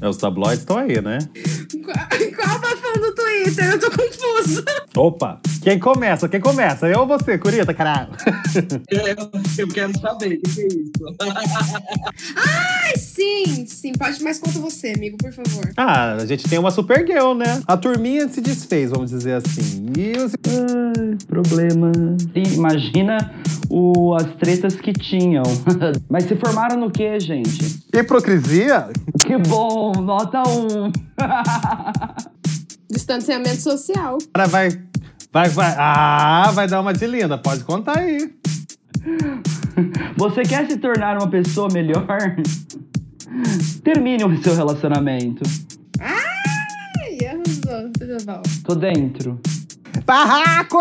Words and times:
É, 0.00 0.08
os 0.08 0.16
tabloides 0.16 0.60
estão 0.60 0.76
aí, 0.78 1.00
né? 1.00 1.18
Qual, 1.84 1.96
qual 2.36 2.58
bafão 2.60 2.92
do 2.94 3.14
Eu 3.56 3.80
tô 3.80 3.90
confusa. 3.90 4.64
Opa! 4.96 5.40
Quem 5.62 5.78
começa? 5.78 6.28
Quem 6.28 6.40
começa? 6.40 6.86
Eu 6.86 7.00
ou 7.00 7.06
você, 7.06 7.38
Curita, 7.38 7.72
caralho? 7.72 8.08
Eu, 8.90 9.30
eu 9.58 9.68
quero 9.68 9.98
saber 9.98 10.34
o 10.34 10.40
que 10.40 10.54
que 10.54 10.60
é 10.60 10.66
isso. 10.66 10.92
Ai, 12.36 12.96
sim, 12.96 13.66
sim. 13.66 13.92
Pode, 13.92 14.22
mas 14.22 14.38
conta 14.38 14.58
você, 14.58 14.92
amigo, 14.96 15.16
por 15.16 15.32
favor. 15.32 15.70
Ah, 15.76 16.14
a 16.14 16.26
gente 16.26 16.48
tem 16.48 16.58
uma 16.58 16.70
super 16.70 17.06
girl, 17.06 17.34
né? 17.34 17.62
A 17.66 17.76
turminha 17.76 18.28
se 18.28 18.40
desfez, 18.40 18.90
vamos 18.90 19.10
dizer 19.10 19.34
assim. 19.34 19.86
E 19.96 20.12
os... 20.18 20.32
Ai, 20.32 21.16
problema. 21.26 21.92
Sim, 22.18 22.54
imagina 22.54 23.32
o, 23.70 24.14
as 24.14 24.26
tretas 24.36 24.76
que 24.76 24.92
tinham. 24.92 25.44
Mas 26.08 26.24
se 26.24 26.36
formaram 26.36 26.78
no 26.78 26.90
quê, 26.90 27.18
gente? 27.18 27.80
Hipocrisia? 27.94 28.88
Que 29.24 29.36
bom, 29.38 29.92
nota 29.92 30.42
um. 30.48 30.90
Distanciamento 32.90 33.60
social. 33.60 34.18
Cara, 34.34 34.48
vai, 34.48 34.68
vai, 35.32 35.48
vai. 35.48 35.74
Ah, 35.78 36.50
vai 36.52 36.66
dar 36.68 36.80
uma 36.80 36.92
de 36.92 37.06
linda. 37.06 37.36
Pode 37.38 37.64
contar 37.64 37.98
aí. 37.98 38.30
Você 40.16 40.42
quer 40.42 40.66
se 40.68 40.76
tornar 40.78 41.16
uma 41.18 41.28
pessoa 41.30 41.68
melhor? 41.72 42.06
Termine 43.84 44.24
o 44.24 44.42
seu 44.42 44.54
relacionamento. 44.54 45.42
Ai, 46.00 47.18
arrasou. 47.26 47.90
Bom. 48.24 48.42
Tô 48.64 48.74
dentro. 48.74 49.40
Barraco! 50.04 50.78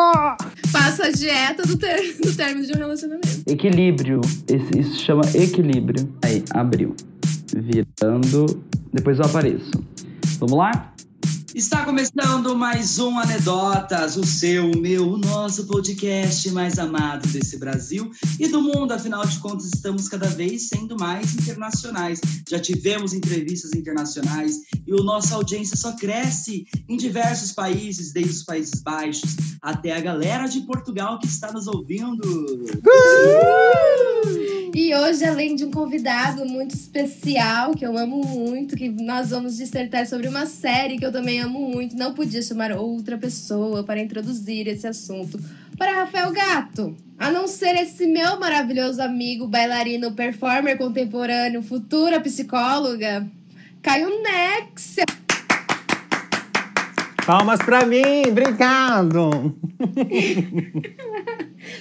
Passa 0.71 1.08
a 1.08 1.11
dieta 1.11 1.63
do, 1.63 1.77
ter, 1.77 2.17
do 2.21 2.33
término 2.33 2.66
de 2.66 2.73
um 2.73 2.77
relacionamento. 2.77 3.27
Equilíbrio. 3.45 4.21
Esse- 4.47 4.80
isso 4.80 4.99
chama 5.03 5.21
equilíbrio. 5.33 6.08
Aí, 6.23 6.44
abriu. 6.52 6.95
Virando. 7.53 8.63
Depois 8.94 9.19
eu 9.19 9.25
apareço. 9.25 9.72
Vamos 10.39 10.58
lá? 10.58 10.94
Está 11.58 11.83
começando 11.83 12.55
mais 12.55 13.00
um 13.00 13.17
Anedotas, 13.17 14.16
o 14.16 14.23
seu, 14.23 14.69
o 14.69 14.77
meu, 14.77 15.13
o 15.13 15.17
nosso 15.17 15.66
podcast 15.66 16.52
mais 16.52 16.77
amado 16.77 17.27
desse 17.30 17.58
Brasil 17.58 18.11
e 18.39 18.47
do 18.47 18.61
mundo. 18.61 18.91
Afinal 18.91 19.25
de 19.25 19.39
contas, 19.39 19.66
estamos 19.66 20.08
cada 20.08 20.28
vez 20.28 20.69
sendo 20.69 20.95
mais 21.00 21.33
internacionais. 21.33 22.22
Já 22.47 22.59
tivemos 22.59 23.11
entrevistas 23.11 23.73
internacionais 23.73 24.61
e 24.85 24.94
a 24.94 25.03
nossa 25.03 25.33
audiência 25.33 25.75
só 25.75 25.94
cresce 25.94 26.67
em 26.88 26.95
diversos 26.95 27.53
países, 27.53 28.13
desde 28.13 28.33
os 28.33 28.44
Países 28.44 28.80
Baixos 28.83 29.35
até 29.59 29.97
a 29.97 30.00
galera 30.00 30.45
de 30.45 30.61
Portugal 30.61 31.17
que 31.17 31.25
está 31.25 31.52
nos 31.52 31.66
ouvindo. 31.66 32.22
E 34.73 34.93
hoje, 34.93 35.23
além 35.23 35.55
de 35.55 35.65
um 35.65 35.71
convidado 35.71 36.45
muito 36.45 36.75
especial, 36.75 37.73
que 37.73 37.85
eu 37.85 37.97
amo 37.97 38.21
muito, 38.25 38.75
que 38.75 38.89
nós 38.89 39.29
vamos 39.29 39.55
dissertar 39.57 40.05
sobre 40.05 40.27
uma 40.27 40.45
série 40.45 40.97
que 40.97 41.05
eu 41.05 41.11
também 41.11 41.39
amo 41.39 41.59
muito, 41.59 41.95
não 41.95 42.13
podia 42.13 42.41
chamar 42.41 42.71
outra 42.73 43.17
pessoa 43.17 43.83
para 43.83 44.01
introduzir 44.01 44.67
esse 44.67 44.85
assunto 44.85 45.39
para 45.77 45.93
Rafael 45.93 46.31
Gato. 46.31 46.95
A 47.17 47.31
não 47.31 47.47
ser 47.47 47.75
esse 47.75 48.05
meu 48.05 48.39
maravilhoso 48.39 49.01
amigo, 49.01 49.47
bailarino, 49.47 50.11
performer 50.11 50.77
contemporâneo, 50.77 51.63
futura 51.63 52.19
psicóloga, 52.19 53.25
Caio 53.81 54.09
Nex. 54.21 54.97
Palmas 57.25 57.59
pra 57.59 57.85
mim, 57.85 58.27
obrigado. 58.27 59.55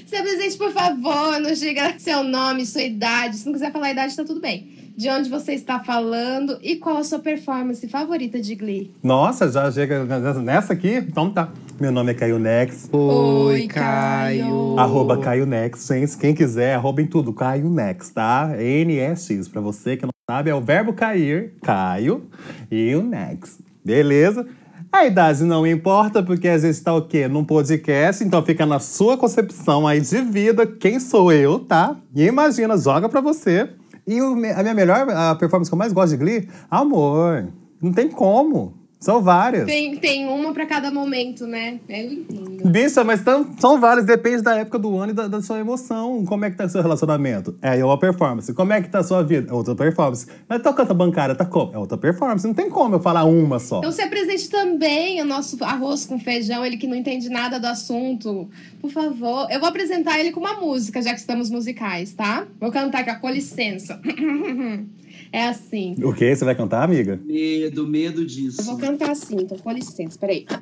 Se 0.04 0.16
apresente, 0.16 0.56
por 0.56 0.72
favor, 0.72 1.40
não 1.40 1.52
diga 1.52 1.94
seu 1.98 2.22
nome, 2.22 2.66
sua 2.66 2.82
idade. 2.82 3.36
Se 3.36 3.46
não 3.46 3.52
quiser 3.52 3.72
falar 3.72 3.86
a 3.86 3.92
idade, 3.92 4.16
tá 4.16 4.24
tudo 4.24 4.40
bem. 4.40 4.74
De 4.96 5.10
onde 5.10 5.28
você 5.28 5.52
está 5.52 5.78
falando 5.80 6.58
e 6.62 6.76
qual 6.76 6.96
a 6.96 7.04
sua 7.04 7.18
performance 7.18 7.86
favorita 7.86 8.40
de 8.40 8.54
Glee? 8.54 8.90
Nossa, 9.02 9.50
já 9.50 9.70
chega 9.70 10.04
nessa 10.40 10.72
aqui? 10.72 10.94
Então 10.96 11.30
tá. 11.30 11.50
Meu 11.78 11.92
nome 11.92 12.12
é 12.12 12.14
Caio 12.14 12.38
Nex. 12.38 12.88
Oi, 12.90 13.66
Caio. 13.66 14.78
Arroba 14.78 15.18
Caio 15.18 15.44
Nex, 15.44 15.86
gente. 15.86 16.16
Quem 16.16 16.34
quiser, 16.34 16.74
arroba 16.74 17.02
em 17.02 17.06
tudo. 17.06 17.34
Caio 17.34 17.68
Nex, 17.68 18.08
tá? 18.08 18.50
N-E-X. 18.58 19.48
Pra 19.48 19.60
você 19.60 19.98
que 19.98 20.06
não 20.06 20.12
sabe, 20.28 20.48
é 20.48 20.54
o 20.54 20.62
verbo 20.62 20.94
cair, 20.94 21.52
Caio, 21.62 22.26
e 22.70 22.94
o 22.94 23.02
Nex. 23.02 23.58
Beleza? 23.84 24.46
A 24.92 25.04
idade 25.04 25.44
não 25.44 25.66
importa, 25.66 26.22
porque 26.22 26.48
a 26.48 26.56
gente 26.58 26.80
tá 26.80 26.94
o 26.94 27.02
quê? 27.02 27.28
Num 27.28 27.44
podcast, 27.44 28.24
então 28.24 28.42
fica 28.42 28.64
na 28.64 28.78
sua 28.78 29.16
concepção 29.16 29.86
aí 29.86 30.00
de 30.00 30.22
vida. 30.22 30.66
Quem 30.66 30.98
sou 30.98 31.32
eu, 31.32 31.58
tá? 31.58 31.96
E 32.14 32.24
imagina, 32.24 32.78
joga 32.78 33.08
pra 33.08 33.20
você. 33.20 33.68
E 34.06 34.18
a 34.18 34.62
minha 34.62 34.74
melhor 34.74 35.08
a 35.10 35.34
performance 35.34 35.70
que 35.70 35.74
eu 35.74 35.78
mais 35.78 35.92
gosto 35.92 36.10
de 36.10 36.16
Glee? 36.16 36.48
Amor. 36.70 37.48
Não 37.82 37.92
tem 37.92 38.08
como. 38.08 38.74
São 39.06 39.22
várias. 39.22 39.66
Tem, 39.66 39.96
tem 39.98 40.26
uma 40.26 40.52
pra 40.52 40.66
cada 40.66 40.90
momento, 40.90 41.46
né? 41.46 41.78
Eu 41.88 42.12
entendo. 42.12 42.68
Bicha, 42.68 43.04
mas 43.04 43.22
tão- 43.22 43.46
são 43.56 43.78
várias, 43.80 44.04
depende 44.04 44.42
da 44.42 44.56
época 44.56 44.80
do 44.80 44.98
ano 44.98 45.12
e 45.12 45.14
da, 45.14 45.28
da 45.28 45.40
sua 45.40 45.60
emoção. 45.60 46.24
Como 46.24 46.44
é 46.44 46.50
que 46.50 46.56
tá 46.56 46.64
o 46.64 46.68
seu 46.68 46.82
relacionamento? 46.82 47.56
É 47.62 47.84
uma 47.84 47.96
performance. 47.96 48.52
Como 48.52 48.72
é 48.72 48.82
que 48.82 48.88
tá 48.88 48.98
a 48.98 49.04
sua 49.04 49.22
vida? 49.22 49.48
É 49.48 49.54
outra 49.54 49.76
performance. 49.76 50.26
Mas 50.48 50.60
tua 50.60 50.72
conta 50.72 50.92
bancária 50.92 51.36
tá 51.36 51.44
como? 51.44 51.72
É 51.72 51.78
outra 51.78 51.96
performance. 51.96 52.44
Não 52.44 52.52
tem 52.52 52.68
como 52.68 52.96
eu 52.96 53.00
falar 53.00 53.22
uma 53.24 53.60
só. 53.60 53.78
Então 53.78 53.92
se 53.92 54.02
apresente 54.02 54.50
também 54.50 55.22
o 55.22 55.24
nosso 55.24 55.62
arroz 55.62 56.04
com 56.04 56.18
feijão, 56.18 56.66
ele 56.66 56.76
que 56.76 56.88
não 56.88 56.96
entende 56.96 57.28
nada 57.28 57.60
do 57.60 57.66
assunto. 57.68 58.50
Por 58.80 58.90
favor, 58.90 59.46
eu 59.52 59.60
vou 59.60 59.68
apresentar 59.68 60.18
ele 60.18 60.32
com 60.32 60.40
uma 60.40 60.54
música, 60.54 61.00
já 61.00 61.14
que 61.14 61.20
estamos 61.20 61.48
musicais, 61.48 62.12
tá? 62.12 62.44
Vou 62.58 62.72
cantar 62.72 63.02
aqui, 63.02 63.20
com 63.20 63.30
licença. 63.30 64.00
É 65.32 65.48
assim. 65.48 65.94
O 66.02 66.12
quê? 66.12 66.34
Você 66.34 66.44
vai 66.44 66.54
cantar, 66.54 66.82
amiga? 66.82 67.20
Medo, 67.24 67.86
medo 67.86 68.24
disso. 68.24 68.60
Eu 68.60 68.64
vou 68.64 68.78
cantar 68.78 69.10
assim, 69.10 69.36
então 69.40 69.58
com 69.58 69.70
licença, 69.72 70.18
peraí. 70.18 70.46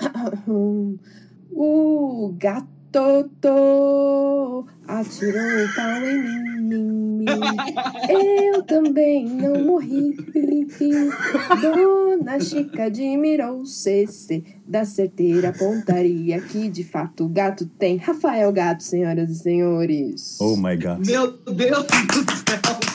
O 1.56 2.34
gato 2.36 2.74
atirou 4.86 5.64
o 5.64 5.74
pau 5.74 6.02
em 6.04 6.22
mim. 6.68 7.24
Eu 8.08 8.62
também 8.62 9.28
não 9.28 9.64
morri. 9.64 10.16
Dona 11.60 12.40
Chica 12.40 12.84
admirou 12.84 13.64
CC 13.66 14.44
da 14.66 14.84
certeira 14.84 15.52
pontaria 15.52 16.40
que 16.40 16.68
de 16.68 16.84
fato 16.84 17.24
o 17.24 17.28
gato 17.28 17.66
tem. 17.66 17.96
Rafael 17.96 18.52
Gato, 18.52 18.82
senhoras 18.82 19.30
e 19.30 19.34
senhores. 19.34 20.38
Oh 20.40 20.56
my 20.56 20.76
God. 20.76 21.06
Meu 21.06 21.32
Deus 21.32 21.86
do 21.86 22.32
céu. 22.32 22.93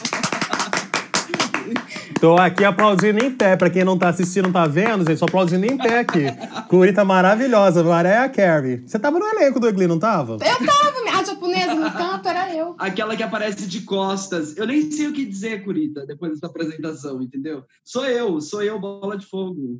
Tô 2.19 2.35
aqui 2.35 2.65
aplaudindo 2.65 3.23
em 3.23 3.31
pé. 3.31 3.55
Pra 3.55 3.69
quem 3.69 3.85
não 3.85 3.97
tá 3.97 4.09
assistindo, 4.09 4.45
não 4.45 4.51
tá 4.51 4.67
vendo, 4.67 5.07
gente, 5.07 5.19
tô 5.19 5.25
aplaudindo 5.25 5.65
em 5.65 5.77
pé 5.77 5.99
aqui. 5.99 6.25
Curita 6.67 7.05
maravilhosa, 7.05 7.81
Mariah 7.81 8.27
Carey. 8.27 8.83
Você 8.85 8.99
tava 8.99 9.17
no 9.17 9.25
elenco 9.25 9.59
do 9.59 9.71
Glee, 9.71 9.87
não 9.87 9.97
tava? 9.97 10.33
Eu 10.33 10.39
tava, 10.39 10.99
a 11.17 11.23
japonesa 11.23 11.75
no 11.75 11.91
canto 11.91 12.27
era 12.27 12.53
eu. 12.53 12.75
Aquela 12.77 13.15
que 13.15 13.23
aparece 13.23 13.67
de 13.67 13.81
costas. 13.81 14.57
Eu 14.57 14.67
nem 14.67 14.91
sei 14.91 15.07
o 15.07 15.13
que 15.13 15.25
dizer, 15.25 15.63
Curita, 15.63 16.05
depois 16.05 16.33
dessa 16.33 16.47
apresentação, 16.47 17.21
entendeu? 17.21 17.63
Sou 17.85 18.05
eu, 18.05 18.41
sou 18.41 18.61
eu, 18.61 18.79
bola 18.79 19.17
de 19.17 19.25
fogo. 19.25 19.79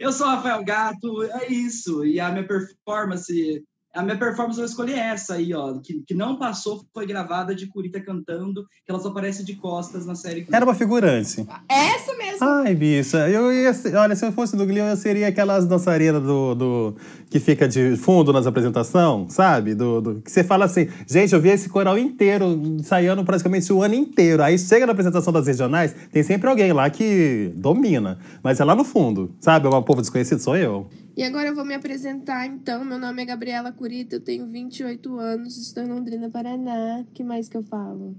Eu 0.00 0.12
sou 0.12 0.26
o 0.26 0.30
Rafael 0.30 0.64
Gato, 0.64 1.22
é 1.24 1.48
isso. 1.48 2.04
E 2.04 2.20
a 2.20 2.30
minha 2.30 2.46
performance, 2.46 3.62
a 3.94 4.02
minha 4.02 4.16
performance 4.18 4.58
eu 4.58 4.64
escolhi 4.66 4.94
essa 4.94 5.34
aí, 5.34 5.52
ó, 5.54 5.74
que, 5.78 6.02
que 6.06 6.14
não 6.14 6.36
passou, 6.38 6.84
foi 6.94 7.06
gravada 7.06 7.54
de 7.54 7.66
Curita 7.66 8.00
cantando, 8.00 8.62
que 8.84 8.90
ela 8.90 8.98
só 8.98 9.08
aparece 9.08 9.44
de 9.44 9.54
costas 9.56 10.06
na 10.06 10.14
série. 10.14 10.46
Era 10.50 10.64
uma 10.64 10.74
figurante. 10.74 11.46
Essa 11.68 12.14
mesmo. 12.16 12.38
Ai, 12.40 12.74
bicha, 12.74 13.28
eu 13.28 13.52
ia 13.52 13.72
ser, 13.74 13.94
olha, 13.94 14.16
se 14.16 14.24
eu 14.24 14.32
fosse 14.32 14.56
do 14.56 14.66
Glee, 14.66 14.78
eu 14.78 14.96
seria 14.96 15.28
aquelas 15.28 15.66
dançarinas 15.66 16.22
do, 16.22 16.54
do 16.54 16.96
que 17.30 17.38
fica 17.38 17.68
de 17.68 17.96
fundo 17.96 18.32
nas 18.32 18.46
apresentações, 18.46 19.32
sabe? 19.32 19.74
Do, 19.74 20.00
do- 20.00 20.20
que 20.22 20.30
você 20.30 20.42
fala 20.42 20.64
assim, 20.64 20.88
gente, 21.06 21.32
eu 21.34 21.40
vi 21.40 21.50
esse 21.50 21.68
coral 21.68 21.96
inteiro 21.98 22.46
ensaiando 22.46 23.24
praticamente 23.24 23.72
o 23.72 23.82
ano 23.82 23.94
inteiro. 23.94 24.42
Aí 24.42 24.58
chega 24.58 24.86
na 24.86 24.92
apresentação 24.92 25.32
das 25.32 25.46
regionais, 25.46 25.94
tem 26.10 26.22
sempre 26.22 26.48
alguém 26.48 26.72
lá 26.72 26.88
que 26.90 27.52
domina, 27.56 28.18
mas 28.42 28.58
é 28.58 28.64
lá 28.64 28.74
no 28.74 28.84
fundo, 28.84 29.34
sabe? 29.40 29.66
É 29.66 29.70
um 29.70 29.82
povo 29.82 30.00
desconhecido, 30.00 30.40
sou 30.40 30.56
eu. 30.56 30.88
E 31.14 31.22
agora 31.22 31.48
eu 31.48 31.54
vou 31.54 31.64
me 31.64 31.74
apresentar, 31.74 32.46
então. 32.46 32.84
Meu 32.84 32.98
nome 32.98 33.22
é 33.22 33.26
Gabriela 33.26 33.70
Curita, 33.70 34.16
eu 34.16 34.20
tenho 34.20 34.46
28 34.46 35.18
anos, 35.18 35.58
estou 35.58 35.82
em 35.82 35.88
Londrina, 35.88 36.30
Paraná. 36.30 37.04
que 37.12 37.22
mais 37.22 37.48
que 37.48 37.56
eu 37.56 37.62
falo? 37.62 38.16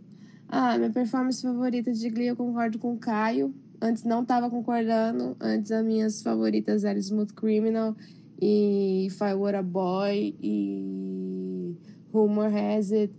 Ah, 0.47 0.77
minha 0.77 0.91
performance 0.91 1.41
favorita 1.41 1.91
de 1.91 2.09
Glee, 2.11 2.27
eu 2.27 2.35
concordo 2.35 2.77
com 2.77 2.93
o 2.93 2.97
Caio. 2.99 3.51
Antes 3.81 4.03
não 4.03 4.23
tava 4.23 4.47
concordando. 4.47 5.35
Antes 5.39 5.71
as 5.71 5.83
minhas 5.83 6.21
favoritas 6.21 6.83
eram 6.83 6.99
Smooth 6.99 7.33
Criminal 7.33 7.95
e 8.39 9.07
If 9.07 9.19
I 9.21 9.33
Were 9.33 9.57
a 9.57 9.63
Boy 9.63 10.35
e 10.39 11.75
Rumor 12.13 12.51
Has 12.55 12.91
It. 12.91 13.11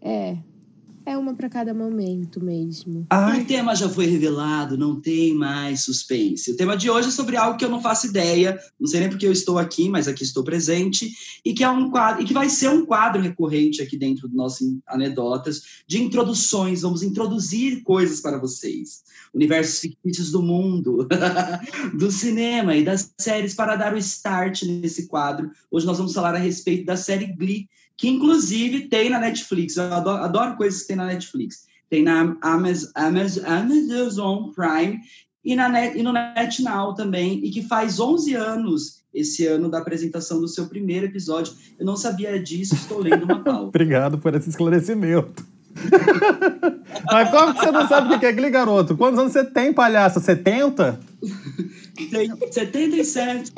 É. 0.00 0.38
É 1.10 1.18
uma 1.18 1.34
para 1.34 1.48
cada 1.48 1.74
momento 1.74 2.40
mesmo. 2.40 3.04
Ai. 3.10 3.40
O 3.40 3.44
tema 3.44 3.74
já 3.74 3.88
foi 3.88 4.06
revelado, 4.06 4.78
não 4.78 5.00
tem 5.00 5.34
mais 5.34 5.82
suspense. 5.82 6.52
O 6.52 6.56
tema 6.56 6.76
de 6.76 6.88
hoje 6.88 7.08
é 7.08 7.10
sobre 7.10 7.36
algo 7.36 7.58
que 7.58 7.64
eu 7.64 7.68
não 7.68 7.82
faço 7.82 8.06
ideia, 8.06 8.56
não 8.78 8.86
sei 8.86 9.00
nem 9.00 9.08
porque 9.08 9.26
eu 9.26 9.32
estou 9.32 9.58
aqui, 9.58 9.88
mas 9.88 10.06
aqui 10.06 10.22
estou 10.22 10.44
presente, 10.44 11.12
e 11.44 11.52
que 11.52 11.64
é 11.64 11.68
um 11.68 11.90
quadro, 11.90 12.22
e 12.22 12.24
que 12.24 12.32
vai 12.32 12.48
ser 12.48 12.68
um 12.68 12.86
quadro 12.86 13.20
recorrente 13.20 13.82
aqui 13.82 13.96
dentro 13.96 14.28
do 14.28 14.36
nosso 14.36 14.80
anedotas 14.86 15.82
de 15.84 16.00
introduções. 16.00 16.82
Vamos 16.82 17.02
introduzir 17.02 17.82
coisas 17.82 18.20
para 18.20 18.38
vocês, 18.38 19.02
universos 19.34 19.80
fictícios 19.80 20.30
do 20.30 20.40
mundo, 20.40 21.08
do 21.98 22.12
cinema 22.12 22.76
e 22.76 22.84
das 22.84 23.12
séries 23.18 23.52
para 23.52 23.74
dar 23.74 23.94
o 23.94 23.98
start 23.98 24.62
nesse 24.62 25.08
quadro. 25.08 25.50
Hoje 25.72 25.86
nós 25.86 25.98
vamos 25.98 26.14
falar 26.14 26.36
a 26.36 26.38
respeito 26.38 26.84
da 26.84 26.96
série 26.96 27.26
Glee 27.26 27.68
que 28.00 28.08
inclusive 28.08 28.88
tem 28.88 29.10
na 29.10 29.20
Netflix. 29.20 29.76
Eu 29.76 29.92
adoro, 29.92 30.22
adoro 30.22 30.56
coisas 30.56 30.80
que 30.80 30.88
tem 30.88 30.96
na 30.96 31.04
Netflix. 31.04 31.66
Tem 31.90 32.02
na 32.02 32.34
Amazon, 32.40 32.90
Amazon, 33.44 34.50
Prime 34.54 35.00
e, 35.44 35.54
na 35.54 35.68
Net, 35.68 35.98
e 35.98 36.02
no 36.02 36.10
NetNow 36.10 36.94
também, 36.94 37.44
e 37.44 37.50
que 37.50 37.60
faz 37.60 38.00
11 38.00 38.34
anos 38.34 39.02
esse 39.12 39.46
ano 39.46 39.68
da 39.68 39.78
apresentação 39.78 40.40
do 40.40 40.48
seu 40.48 40.66
primeiro 40.66 41.06
episódio. 41.06 41.52
Eu 41.78 41.84
não 41.84 41.94
sabia 41.94 42.42
disso, 42.42 42.74
estou 42.74 43.00
lendo 43.00 43.24
uma 43.24 43.44
pauta. 43.44 43.66
Obrigado 43.68 44.16
por 44.16 44.34
esse 44.34 44.48
esclarecimento. 44.48 45.44
Mas 47.04 47.30
como 47.30 47.52
que 47.52 47.60
você 47.60 47.70
não 47.70 47.86
sabe 47.86 48.14
o 48.14 48.18
que 48.18 48.24
é 48.24 48.32
Glee, 48.32 48.50
garoto? 48.50 48.96
Quantos 48.96 49.20
anos 49.20 49.32
você 49.32 49.44
tem, 49.44 49.74
palhaço? 49.74 50.20
70? 50.20 50.98
Tem 52.10 52.32
77. 52.50 53.52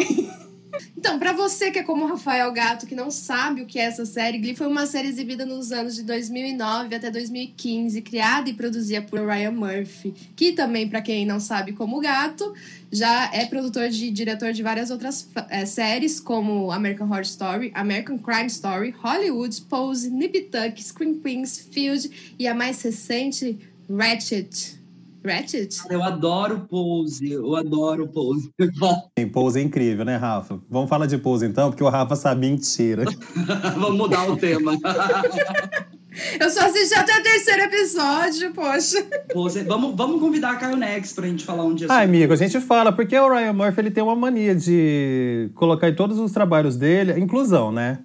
Então, 0.96 1.18
para 1.18 1.32
você 1.32 1.70
que 1.70 1.78
é 1.78 1.82
como 1.82 2.04
o 2.04 2.08
Rafael 2.08 2.50
Gato, 2.52 2.86
que 2.86 2.94
não 2.94 3.10
sabe 3.10 3.62
o 3.62 3.66
que 3.66 3.78
é 3.78 3.82
essa 3.82 4.04
série, 4.04 4.38
Glee 4.38 4.54
foi 4.54 4.66
uma 4.66 4.86
série 4.86 5.08
exibida 5.08 5.44
nos 5.44 5.72
anos 5.72 5.94
de 5.94 6.02
2009 6.02 6.94
até 6.94 7.10
2015, 7.10 8.00
criada 8.02 8.48
e 8.48 8.54
produzida 8.54 9.02
por 9.02 9.20
Ryan 9.20 9.50
Murphy, 9.50 10.14
que 10.34 10.52
também, 10.52 10.88
para 10.88 11.02
quem 11.02 11.26
não 11.26 11.40
sabe 11.40 11.72
como 11.72 12.00
Gato, 12.00 12.54
já 12.90 13.30
é 13.32 13.46
produtor 13.46 13.84
e 13.84 14.10
diretor 14.10 14.52
de 14.52 14.62
várias 14.62 14.90
outras 14.90 15.28
é, 15.48 15.64
séries, 15.64 16.20
como 16.20 16.70
American 16.70 17.08
Horror 17.08 17.22
Story, 17.22 17.72
American 17.74 18.18
Crime 18.18 18.46
Story, 18.46 18.94
Hollywood, 18.98 19.60
Pose, 19.62 20.10
Nip 20.10 20.48
Tuck, 20.50 20.82
Scream 20.82 21.14
Queens, 21.20 21.58
Field 21.70 22.34
e 22.38 22.46
a 22.46 22.54
mais 22.54 22.80
recente, 22.82 23.58
Ratchet. 23.90 24.81
Ratchet? 25.24 25.76
Eu 25.88 26.02
adoro 26.02 26.66
Pose, 26.68 27.30
eu 27.30 27.54
adoro 27.54 28.08
Pose. 28.08 28.50
Tem 29.14 29.28
Pose 29.28 29.60
é 29.60 29.62
incrível, 29.62 30.04
né, 30.04 30.16
Rafa? 30.16 30.60
Vamos 30.68 30.88
falar 30.88 31.06
de 31.06 31.18
Pose 31.18 31.46
então, 31.46 31.70
porque 31.70 31.84
o 31.84 31.88
Rafa 31.88 32.16
sabe 32.16 32.46
mentira. 32.48 33.04
Vamos 33.76 33.96
mudar 33.96 34.28
o 34.30 34.36
tema. 34.36 34.72
Eu 36.38 36.50
só 36.50 36.66
assisti 36.66 36.94
até 36.94 37.18
o 37.18 37.22
terceiro 37.22 37.62
episódio, 37.62 38.52
poxa. 38.52 39.02
Pose, 39.32 39.62
vamos, 39.62 39.96
vamos 39.96 40.20
convidar 40.20 40.50
a 40.50 40.56
Caio 40.56 40.76
Nex 40.76 41.14
pra 41.14 41.26
gente 41.26 41.42
falar 41.42 41.64
um 41.64 41.74
dia 41.74 41.86
Ah, 41.90 42.02
amigo, 42.02 42.34
a 42.34 42.36
gente 42.36 42.60
fala, 42.60 42.92
porque 42.92 43.18
o 43.18 43.32
Ryan 43.32 43.54
Murphy 43.54 43.80
ele 43.80 43.90
tem 43.90 44.04
uma 44.04 44.14
mania 44.14 44.54
de 44.54 45.50
colocar 45.54 45.88
em 45.88 45.94
todos 45.94 46.18
os 46.18 46.30
trabalhos 46.30 46.76
dele 46.76 47.18
inclusão, 47.18 47.72
né? 47.72 48.00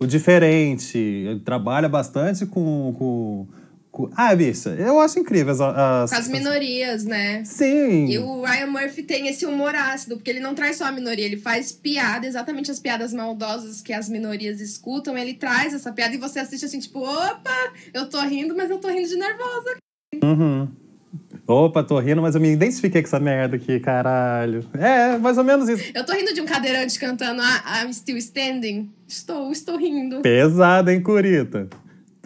O 0.00 0.06
diferente, 0.06 0.96
ele 0.96 1.40
trabalha 1.40 1.88
bastante 1.88 2.46
com, 2.46 2.94
com 2.96 3.46
ah, 4.16 4.34
bicha, 4.34 4.70
eu 4.70 5.00
acho 5.00 5.18
incrível 5.18 5.52
as, 5.52 5.60
as, 5.60 6.12
as 6.12 6.28
minorias, 6.28 7.04
né? 7.04 7.42
Sim. 7.44 8.06
E 8.06 8.18
o 8.18 8.42
Ryan 8.42 8.66
Murphy 8.66 9.02
tem 9.02 9.28
esse 9.28 9.44
humor 9.44 9.74
ácido, 9.74 10.16
porque 10.16 10.30
ele 10.30 10.40
não 10.40 10.54
traz 10.54 10.76
só 10.76 10.84
a 10.84 10.92
minoria, 10.92 11.24
ele 11.24 11.36
faz 11.36 11.72
piada, 11.72 12.26
exatamente 12.26 12.70
as 12.70 12.78
piadas 12.78 13.12
maldosas 13.12 13.82
que 13.82 13.92
as 13.92 14.08
minorias 14.08 14.60
escutam, 14.60 15.16
ele 15.16 15.34
traz 15.34 15.74
essa 15.74 15.92
piada 15.92 16.14
e 16.14 16.18
você 16.18 16.38
assiste 16.38 16.64
assim, 16.64 16.78
tipo, 16.78 17.00
opa, 17.00 17.72
eu 17.92 18.08
tô 18.08 18.20
rindo, 18.20 18.54
mas 18.56 18.70
eu 18.70 18.78
tô 18.78 18.88
rindo 18.88 19.08
de 19.08 19.16
nervosa. 19.16 19.76
Uhum. 20.22 20.68
Opa, 21.46 21.82
tô 21.82 21.98
rindo, 21.98 22.20
mas 22.20 22.34
eu 22.34 22.40
me 22.40 22.50
identifiquei 22.50 23.00
com 23.00 23.08
essa 23.08 23.18
merda 23.18 23.56
aqui, 23.56 23.80
caralho. 23.80 24.64
É, 24.74 25.16
mais 25.16 25.38
ou 25.38 25.44
menos 25.44 25.68
isso. 25.68 25.82
Eu 25.94 26.04
tô 26.04 26.12
rindo 26.12 26.34
de 26.34 26.42
um 26.42 26.46
cadeirante 26.46 26.98
cantando 26.98 27.40
I'm 27.42 27.92
Still 27.92 28.18
Standing. 28.18 28.90
Estou, 29.06 29.50
estou 29.50 29.78
rindo. 29.78 30.20
Pesado, 30.20 30.90
hein, 30.90 31.02
Curita? 31.02 31.66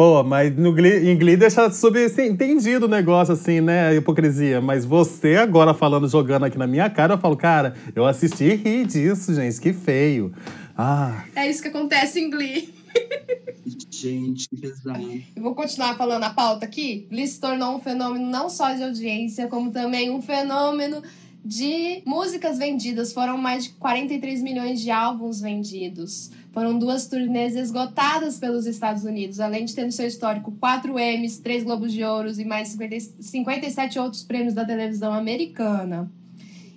Pô, 0.02 0.24
mas 0.24 0.52
no 0.56 0.72
Glee, 0.72 1.08
em 1.08 1.16
Glee 1.16 1.36
deixa 1.36 1.70
subentendido 1.70 2.86
o 2.86 2.88
negócio, 2.88 3.34
assim, 3.34 3.60
né? 3.60 3.86
A 3.86 3.94
hipocrisia. 3.94 4.60
Mas 4.60 4.84
você 4.84 5.36
agora 5.36 5.72
falando, 5.72 6.08
jogando 6.08 6.44
aqui 6.44 6.58
na 6.58 6.66
minha 6.66 6.90
cara, 6.90 7.14
eu 7.14 7.18
falo, 7.18 7.36
cara, 7.36 7.76
eu 7.94 8.04
assisti 8.04 8.42
e 8.42 8.54
ri 8.56 8.84
disso, 8.84 9.32
gente. 9.32 9.60
Que 9.60 9.72
feio. 9.72 10.32
Ah. 10.76 11.22
É 11.36 11.48
isso 11.48 11.62
que 11.62 11.68
acontece 11.68 12.18
em 12.18 12.28
Glee. 12.28 12.74
Gente, 13.88 14.48
que 14.48 14.56
pesado. 14.56 15.22
Eu 15.36 15.42
vou 15.42 15.54
continuar 15.54 15.96
falando 15.96 16.24
a 16.24 16.30
pauta 16.30 16.64
aqui. 16.66 17.06
Glee 17.08 17.28
se 17.28 17.38
tornou 17.38 17.76
um 17.76 17.80
fenômeno 17.80 18.28
não 18.28 18.50
só 18.50 18.74
de 18.74 18.82
audiência, 18.82 19.46
como 19.46 19.70
também 19.70 20.10
um 20.10 20.20
fenômeno 20.20 21.00
de 21.44 22.02
músicas 22.04 22.58
vendidas. 22.58 23.12
Foram 23.12 23.38
mais 23.38 23.64
de 23.64 23.70
43 23.74 24.42
milhões 24.42 24.80
de 24.80 24.90
álbuns 24.90 25.40
vendidos. 25.40 26.32
Foram 26.52 26.78
duas 26.78 27.06
turnês 27.06 27.56
esgotadas 27.56 28.38
pelos 28.38 28.66
Estados 28.66 29.04
Unidos, 29.04 29.40
além 29.40 29.64
de 29.64 29.74
ter 29.74 29.86
no 29.86 29.92
seu 29.92 30.06
histórico 30.06 30.52
quatro 30.60 30.98
Emmys, 30.98 31.38
três 31.38 31.64
Globos 31.64 31.92
de 31.92 32.04
Ouro 32.04 32.30
e 32.38 32.44
mais 32.44 32.68
50, 32.68 32.96
57 33.20 33.98
outros 33.98 34.22
prêmios 34.22 34.52
da 34.52 34.64
televisão 34.64 35.14
americana. 35.14 36.12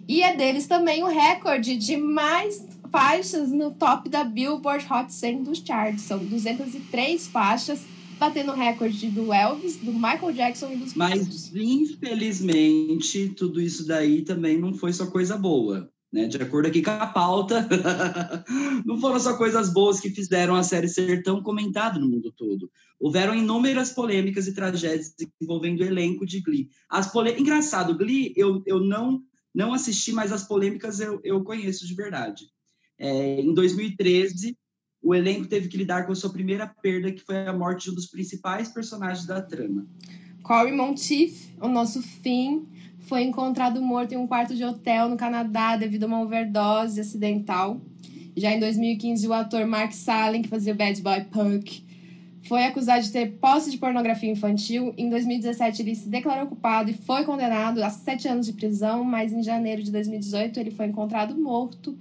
E 0.08 0.22
é 0.22 0.36
deles 0.36 0.66
também 0.66 1.04
o 1.04 1.08
recorde 1.08 1.76
de 1.76 1.98
mais 1.98 2.66
faixas 2.90 3.52
no 3.52 3.72
top 3.72 4.08
da 4.08 4.24
Billboard 4.24 4.86
Hot 4.90 5.12
100 5.12 5.44
dos 5.44 5.60
charts. 5.60 6.04
São 6.04 6.20
203 6.20 7.28
faixas, 7.28 7.82
batendo 8.18 8.54
o 8.54 8.56
recorde 8.56 9.08
do 9.10 9.34
Elvis, 9.34 9.76
do 9.76 9.92
Michael 9.92 10.32
Jackson 10.32 10.72
e 10.72 10.78
dos 10.78 10.94
Mas, 10.94 11.52
infelizmente, 11.54 13.30
tudo 13.30 13.60
isso 13.60 13.86
daí 13.86 14.22
também 14.22 14.58
não 14.58 14.74
foi 14.74 14.94
só 14.94 15.08
coisa 15.08 15.36
boa. 15.38 15.90
Né? 16.16 16.28
De 16.28 16.42
acordo 16.42 16.70
aqui 16.70 16.82
com 16.82 16.92
a 16.92 17.08
pauta, 17.08 17.68
não 18.86 18.98
foram 19.02 19.20
só 19.20 19.36
coisas 19.36 19.74
boas 19.74 20.00
que 20.00 20.10
fizeram 20.10 20.56
a 20.56 20.64
série 20.64 20.88
ser 20.88 21.22
tão 21.22 21.44
comentada 21.44 22.00
no 22.00 22.08
mundo 22.08 22.32
todo. 22.32 22.72
Houveram 22.98 23.36
inúmeras 23.36 23.92
polêmicas 23.92 24.48
e 24.48 24.54
tragédias 24.54 25.14
envolvendo 25.42 25.82
o 25.82 25.84
elenco 25.84 26.26
de 26.26 26.40
Glee. 26.40 26.70
As 26.90 27.12
pole... 27.12 27.38
Engraçado, 27.38 27.98
Glee 27.98 28.32
eu, 28.38 28.64
eu 28.66 28.80
não, 28.80 29.22
não 29.54 29.74
assisti, 29.74 30.14
mas 30.14 30.32
as 30.32 30.48
polêmicas 30.48 31.02
eu, 31.02 31.20
eu 31.22 31.44
conheço 31.44 31.86
de 31.86 31.94
verdade. 31.94 32.46
É, 32.98 33.42
em 33.42 33.54
2013, 33.54 34.58
o 35.04 35.14
elenco 35.14 35.48
teve 35.48 35.68
que 35.68 35.76
lidar 35.76 36.06
com 36.06 36.14
a 36.14 36.16
sua 36.16 36.32
primeira 36.32 36.66
perda, 36.66 37.12
que 37.12 37.26
foi 37.26 37.46
a 37.46 37.52
morte 37.52 37.84
de 37.84 37.92
um 37.92 37.94
dos 37.94 38.08
principais 38.08 38.70
personagens 38.70 39.28
da 39.28 39.42
trama. 39.42 39.86
Corey 40.44 40.72
Monteith, 40.72 41.58
o 41.60 41.68
nosso 41.68 42.02
fim, 42.02 42.70
foi 43.06 43.24
encontrado 43.24 43.82
morto 43.82 44.14
em 44.14 44.18
um 44.18 44.28
quarto 44.28 44.56
de 44.56 44.64
hotel 44.64 45.10
no 45.10 45.18
Canadá 45.18 45.76
devido 45.78 46.04
a 46.04 46.08
uma 46.08 46.22
overdose 46.22 47.00
acidental. 47.00 47.80
Já 48.36 48.52
em 48.52 48.60
2015, 48.60 49.28
o 49.28 49.34
ator 49.34 49.66
Mark 49.66 49.94
Salling, 49.94 50.42
que 50.42 50.50
fazia 50.50 50.74
o 50.74 50.76
Bad 50.76 51.02
Boy 51.02 51.24
Punk, 51.26 51.86
foi 52.48 52.64
acusado 52.64 53.04
de 53.04 53.12
ter 53.12 53.32
posse 53.40 53.72
de 53.72 53.78
pornografia 53.78 54.30
infantil. 54.30 54.94
Em 54.98 55.10
2017, 55.10 55.82
ele 55.82 55.96
se 55.96 56.10
declarou 56.10 56.48
culpado 56.48 56.90
e 56.90 56.94
foi 56.94 57.24
condenado 57.24 57.82
a 57.84 57.90
sete 57.90 58.28
anos 58.28 58.46
de 58.46 58.54
prisão, 58.54 59.04
mas 59.04 59.32
em 59.32 59.42
janeiro 59.42 59.82
de 59.82 59.92
2018 59.92 60.60
ele 60.60 60.72
foi 60.72 60.88
encontrado 60.88 61.36
morto 61.36 61.98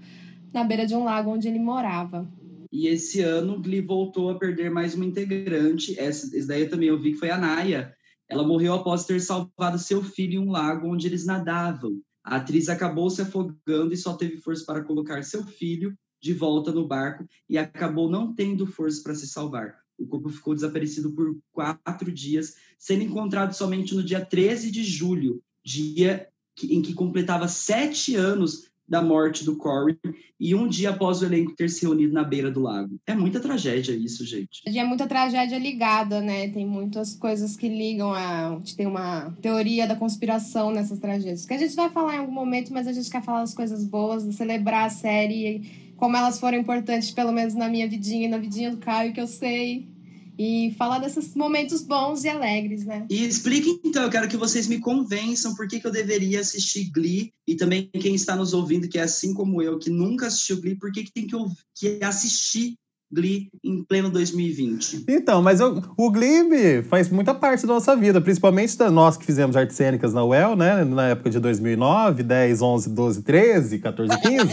na 0.53 0.65
beira 0.65 0.87
de 0.87 0.95
um 0.95 1.05
lago 1.05 1.31
onde 1.31 1.49
ele 1.49 1.59
morava. 1.59 2.29
E 2.73 2.89
esse 2.89 3.21
ano, 3.21 3.61
Glee 3.61 3.81
voltou 3.81 4.31
a 4.31 4.35
perder 4.35 4.71
mais 4.71 4.95
uma 4.95 5.05
integrante. 5.05 5.99
Essa, 5.99 6.37
essa 6.37 6.49
daí 6.49 6.63
eu 6.63 6.71
também 6.71 6.91
ouvi 6.91 7.13
que 7.13 7.19
foi 7.19 7.31
a 7.31 7.39
Naya, 7.39 7.95
ela 8.29 8.47
morreu 8.47 8.75
após 8.75 9.05
ter 9.05 9.21
salvado 9.21 9.79
seu 9.79 10.03
filho 10.03 10.35
em 10.35 10.47
um 10.47 10.51
lago 10.51 10.89
onde 10.89 11.07
eles 11.07 11.27
nadavam. 11.27 12.01
A 12.23 12.37
atriz 12.37 12.69
acabou 12.69 13.11
se 13.11 13.21
afogando 13.21 13.93
e 13.93 13.97
só 13.97 14.15
teve 14.15 14.39
força 14.39 14.65
para 14.65 14.83
colocar 14.83 15.23
seu 15.23 15.45
filho 15.45 15.95
de 16.23 16.33
volta 16.33 16.73
no 16.73 16.89
barco 16.89 17.27
e 17.49 17.59
acabou 17.59 18.11
não 18.11 18.35
tendo 18.35 18.67
força 18.67 19.03
para 19.03 19.15
se 19.15 19.29
salvar. 19.29 19.77
O 19.99 20.07
corpo 20.07 20.31
ficou 20.31 20.55
desaparecido 20.55 21.13
por 21.13 21.37
quatro 21.53 22.11
dias, 22.11 22.55
sendo 22.79 23.03
encontrado 23.03 23.53
somente 23.53 23.95
no 23.95 24.03
dia 24.03 24.25
13 24.25 24.71
de 24.71 24.83
julho, 24.83 25.43
dia 25.63 26.27
em 26.63 26.81
que 26.81 26.95
completava 26.95 27.47
sete 27.47 28.17
anos 28.17 28.71
da 28.87 29.03
morte 29.03 29.45
do 29.45 29.57
Corey 29.57 29.99
e 30.39 30.55
um 30.55 30.69
dia 30.69 30.91
após 30.91 31.23
o 31.23 31.25
elenco 31.25 31.55
ter 31.57 31.71
se 31.71 31.83
reunido 31.83 32.13
na 32.13 32.23
beira 32.23 32.51
do 32.51 32.61
lago. 32.61 32.97
É 33.07 33.15
muita 33.15 33.41
tragédia 33.41 33.93
isso, 33.93 34.27
gente. 34.27 34.61
É 34.67 34.85
muita 34.85 35.07
tragédia 35.07 35.59
ligada, 35.59 36.21
né? 36.21 36.49
Tem 36.49 36.67
muitas 36.67 37.15
coisas 37.15 37.57
que 37.57 37.69
ligam 37.69 38.13
a. 38.13 38.49
A 38.49 38.57
gente 38.57 38.77
tem 38.77 38.87
uma 38.87 39.31
teoria 39.41 39.87
da 39.87 39.97
conspiração 39.97 40.71
nessas 40.71 40.99
tragédias. 40.99 41.47
Que 41.47 41.55
a 41.55 41.59
gente 41.59 41.75
vai 41.75 41.89
falar 41.91 42.17
em 42.17 42.19
algum 42.19 42.33
momento, 42.33 42.73
mas 42.73 42.87
a 42.87 42.93
gente 42.93 43.11
quer 43.11 43.23
falar 43.23 43.41
das 43.41 43.55
coisas 43.55 43.85
boas, 43.85 44.23
celebrar 44.35 44.87
a 44.87 44.91
série, 44.91 45.93
como 45.97 46.17
elas 46.17 46.39
foram 46.39 46.59
importantes, 46.59 47.11
pelo 47.11 47.33
menos 47.33 47.55
na 47.55 47.69
minha 47.69 47.89
vidinha 47.89 48.27
e 48.27 48.31
na 48.31 48.39
vidinha 48.39 48.71
do 48.71 48.77
Caio, 48.77 49.13
que 49.13 49.21
eu 49.21 49.27
sei 49.27 49.94
e 50.39 50.75
falar 50.77 50.99
desses 50.99 51.35
momentos 51.35 51.83
bons 51.83 52.25
e 52.25 52.29
alegres, 52.29 52.85
né? 52.85 53.07
E 53.11 53.25
explique 53.25 53.81
então, 53.85 54.03
eu 54.03 54.11
quero 54.11 54.29
que 54.29 54.37
vocês 54.37 54.67
me 54.67 54.79
convençam 54.79 55.55
por 55.55 55.69
que, 55.69 55.81
que 55.81 55.87
eu 55.87 55.93
deveria 55.93 56.41
assistir 56.41 56.91
Glee 56.91 57.33
e 57.47 57.55
também 57.55 57.89
quem 58.01 58.15
está 58.15 58.35
nos 58.35 58.53
ouvindo, 58.53 58.89
que 58.89 58.99
é 58.99 59.03
assim 59.03 59.33
como 59.35 59.63
eu, 59.63 59.79
que 59.79 59.91
nunca 59.91 60.27
assistiu 60.27 60.61
Glee, 60.61 60.75
por 60.77 60.91
que, 60.91 61.05
que 61.05 61.13
tem 61.13 61.27
que, 61.27 61.37
que 61.75 62.05
assistir 62.05 62.75
Glee 63.13 63.49
em 63.63 63.85
pleno 63.85 64.11
2020? 64.11 65.05
Então, 65.09 65.41
mas 65.41 65.61
eu, 65.61 65.83
o 65.97 66.11
Glee 66.11 66.83
faz 66.83 67.09
muita 67.09 67.33
parte 67.33 67.67
da 67.67 67.75
nossa 67.75 67.95
vida, 67.95 68.21
principalmente 68.21 68.77
da 68.77 68.91
nós 68.91 69.17
que 69.17 69.25
fizemos 69.25 69.57
artes 69.57 69.77
cênicas 69.77 70.13
na 70.13 70.25
UEL, 70.25 70.57
né? 70.57 70.85
Na 70.85 71.11
época 71.11 71.31
de 71.31 71.39
2009, 71.39 72.23
10, 72.23 72.63
11, 72.63 72.91
12, 72.91 73.23
13, 73.23 73.79
14, 73.79 74.21
15. 74.21 74.49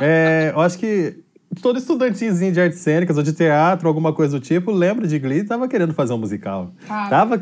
é, 0.00 0.50
eu 0.52 0.60
acho 0.60 0.78
que 0.78 1.22
todo 1.60 1.78
estudantezinho 1.78 2.52
de 2.52 2.60
artes 2.60 2.78
cênicas 2.78 3.16
ou 3.16 3.22
de 3.22 3.32
teatro, 3.32 3.86
alguma 3.88 4.12
coisa 4.12 4.38
do 4.38 4.42
tipo, 4.44 4.70
lembra 4.70 5.06
de 5.06 5.18
Glee 5.18 5.40
e 5.40 5.44
tava 5.44 5.68
querendo 5.68 5.92
fazer 5.92 6.12
um 6.12 6.18
musical. 6.18 6.72
Ah, 6.88 7.08
Tava, 7.10 7.40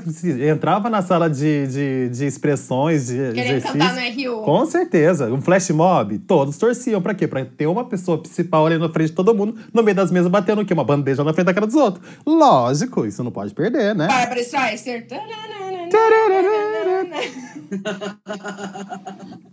entrava 0.51 0.91
na 0.91 1.03
sala 1.03 1.29
de, 1.31 1.67
de, 1.67 2.09
de 2.09 2.27
expressões, 2.27 3.07
de 3.07 3.33
Querendo 3.33 3.63
cantar 3.63 3.95
no 3.95 4.01
RU. 4.01 4.43
Com 4.43 4.67
certeza. 4.67 5.33
Um 5.33 5.41
flash 5.41 5.71
mob, 5.71 6.19
todos 6.19 6.57
torciam. 6.57 7.01
Pra 7.01 7.15
quê? 7.15 7.27
Pra 7.29 7.45
ter 7.45 7.67
uma 7.67 7.85
pessoa 7.85 8.19
principal 8.19 8.67
ali 8.67 8.79
na 8.79 8.89
frente 8.89 9.11
de 9.11 9.17
todo 9.17 9.35
mundo, 9.35 9.55
no 9.73 9.83
meio 9.83 9.95
das 9.95 10.11
mesas, 10.11 10.31
batendo 10.31 10.63
o 10.63 10.65
quê? 10.67 10.75
Uma 10.75 10.85
bandeja 10.85 11.23
na 11.23 11.33
frente 11.33 11.47
da 11.47 11.55
cara 11.55 11.67
dos 11.67 11.77
outros. 11.77 12.05
Lógico, 12.27 13.07
isso 13.07 13.23
não 13.23 13.31
pode 13.31 13.55
perder, 13.55 13.95
né? 13.95 14.07
Barbara 14.09 14.41
Streisand. 14.41 15.05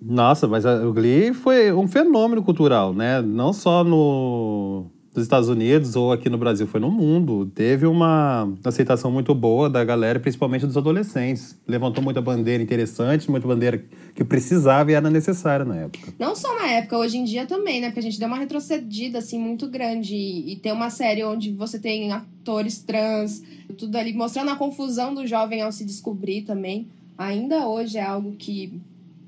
Nossa, 0.02 0.48
mas 0.48 0.66
o 0.66 0.94
Glee 0.94 1.34
foi 1.34 1.72
um 1.72 1.88
fenômeno 1.88 2.44
cultural, 2.44 2.94
né? 2.94 3.22
Não 3.22 3.54
só 3.54 3.84
no, 3.84 4.86
nos 5.18 5.26
Estados 5.26 5.50
Unidos 5.50 5.96
ou 5.96 6.12
aqui 6.12 6.30
no 6.30 6.38
Brasil, 6.38 6.68
foi 6.68 6.80
no 6.80 6.92
mundo. 6.92 7.52
Teve 7.56 7.88
uma 7.88 8.54
aceitação 8.64 9.12
muito 9.12 9.34
boa 9.34 9.68
da 9.68 9.84
galera, 9.84 10.20
principalmente 10.20 10.66
dos 10.66 10.78
adolescentes. 10.78 11.58
Levantou 11.68 12.04
muita 12.04 12.22
bandeira 12.22 12.62
interessante, 12.62 13.30
muita 13.30 13.48
bandeira 13.48 13.84
que 14.14 14.24
precisava 14.24 14.92
e 14.92 14.94
era 14.94 15.10
necessária 15.10 15.66
na 15.66 15.76
época. 15.76 16.14
Não 16.20 16.36
só 16.36 16.56
na 16.56 16.68
época, 16.68 17.00
hoje 17.00 17.18
em 17.18 17.24
dia 17.24 17.48
também, 17.48 17.82
né? 17.82 17.88
Porque 17.88 18.00
a 18.00 18.04
gente 18.04 18.20
deu 18.20 18.28
uma 18.28 18.38
retrocedida, 18.38 19.18
assim, 19.18 19.40
muito 19.40 19.68
grande. 19.68 20.16
E 20.16 20.56
tem 20.56 20.72
uma 20.72 20.92
série 20.92 21.24
onde 21.24 21.52
você 21.52 21.80
tem 21.80 22.12
atores 22.12 22.78
trans, 22.84 23.42
tudo 23.76 23.96
ali, 23.98 24.14
mostrando 24.14 24.52
a 24.52 24.56
confusão 24.56 25.16
do 25.16 25.26
jovem 25.26 25.64
ao 25.64 25.72
se 25.72 25.84
descobrir 25.84 26.44
também. 26.44 26.88
Ainda 27.18 27.68
hoje 27.68 27.98
é 27.98 28.04
algo 28.04 28.34
que, 28.34 28.72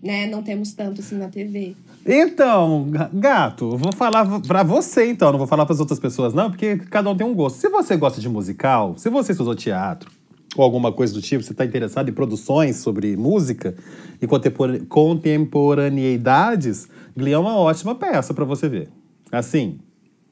né, 0.03 0.27
não 0.27 0.43
temos 0.43 0.71
tanto, 0.73 1.01
assim, 1.01 1.15
na 1.15 1.29
TV. 1.29 1.75
Então, 2.05 2.87
ga- 2.89 3.09
gato, 3.13 3.77
vou 3.77 3.91
falar 3.91 4.39
pra 4.41 4.63
você 4.63 5.07
então, 5.09 5.31
não 5.31 5.37
vou 5.37 5.47
falar 5.47 5.65
pras 5.65 5.79
outras 5.79 5.99
pessoas 5.99 6.33
não, 6.33 6.49
porque 6.49 6.77
cada 6.89 7.09
um 7.09 7.15
tem 7.15 7.25
um 7.27 7.33
gosto. 7.35 7.57
Se 7.57 7.69
você 7.69 7.95
gosta 7.97 8.19
de 8.21 8.29
musical, 8.29 8.93
se 8.97 9.09
você 9.09 9.31
estudou 9.33 9.53
teatro 9.55 10.09
ou 10.55 10.63
alguma 10.63 10.91
coisa 10.91 11.13
do 11.13 11.21
tipo, 11.21 11.43
você 11.43 11.51
está 11.51 11.63
interessado 11.65 12.09
em 12.09 12.13
produções 12.13 12.77
sobre 12.77 13.15
música 13.15 13.75
e 14.21 14.25
contempor- 14.25 14.79
contemporaneidades, 14.87 16.87
Glee 17.15 17.33
é 17.33 17.37
uma 17.37 17.55
ótima 17.57 17.93
peça 17.93 18.33
pra 18.33 18.45
você 18.45 18.67
ver. 18.67 18.89
Assim, 19.31 19.77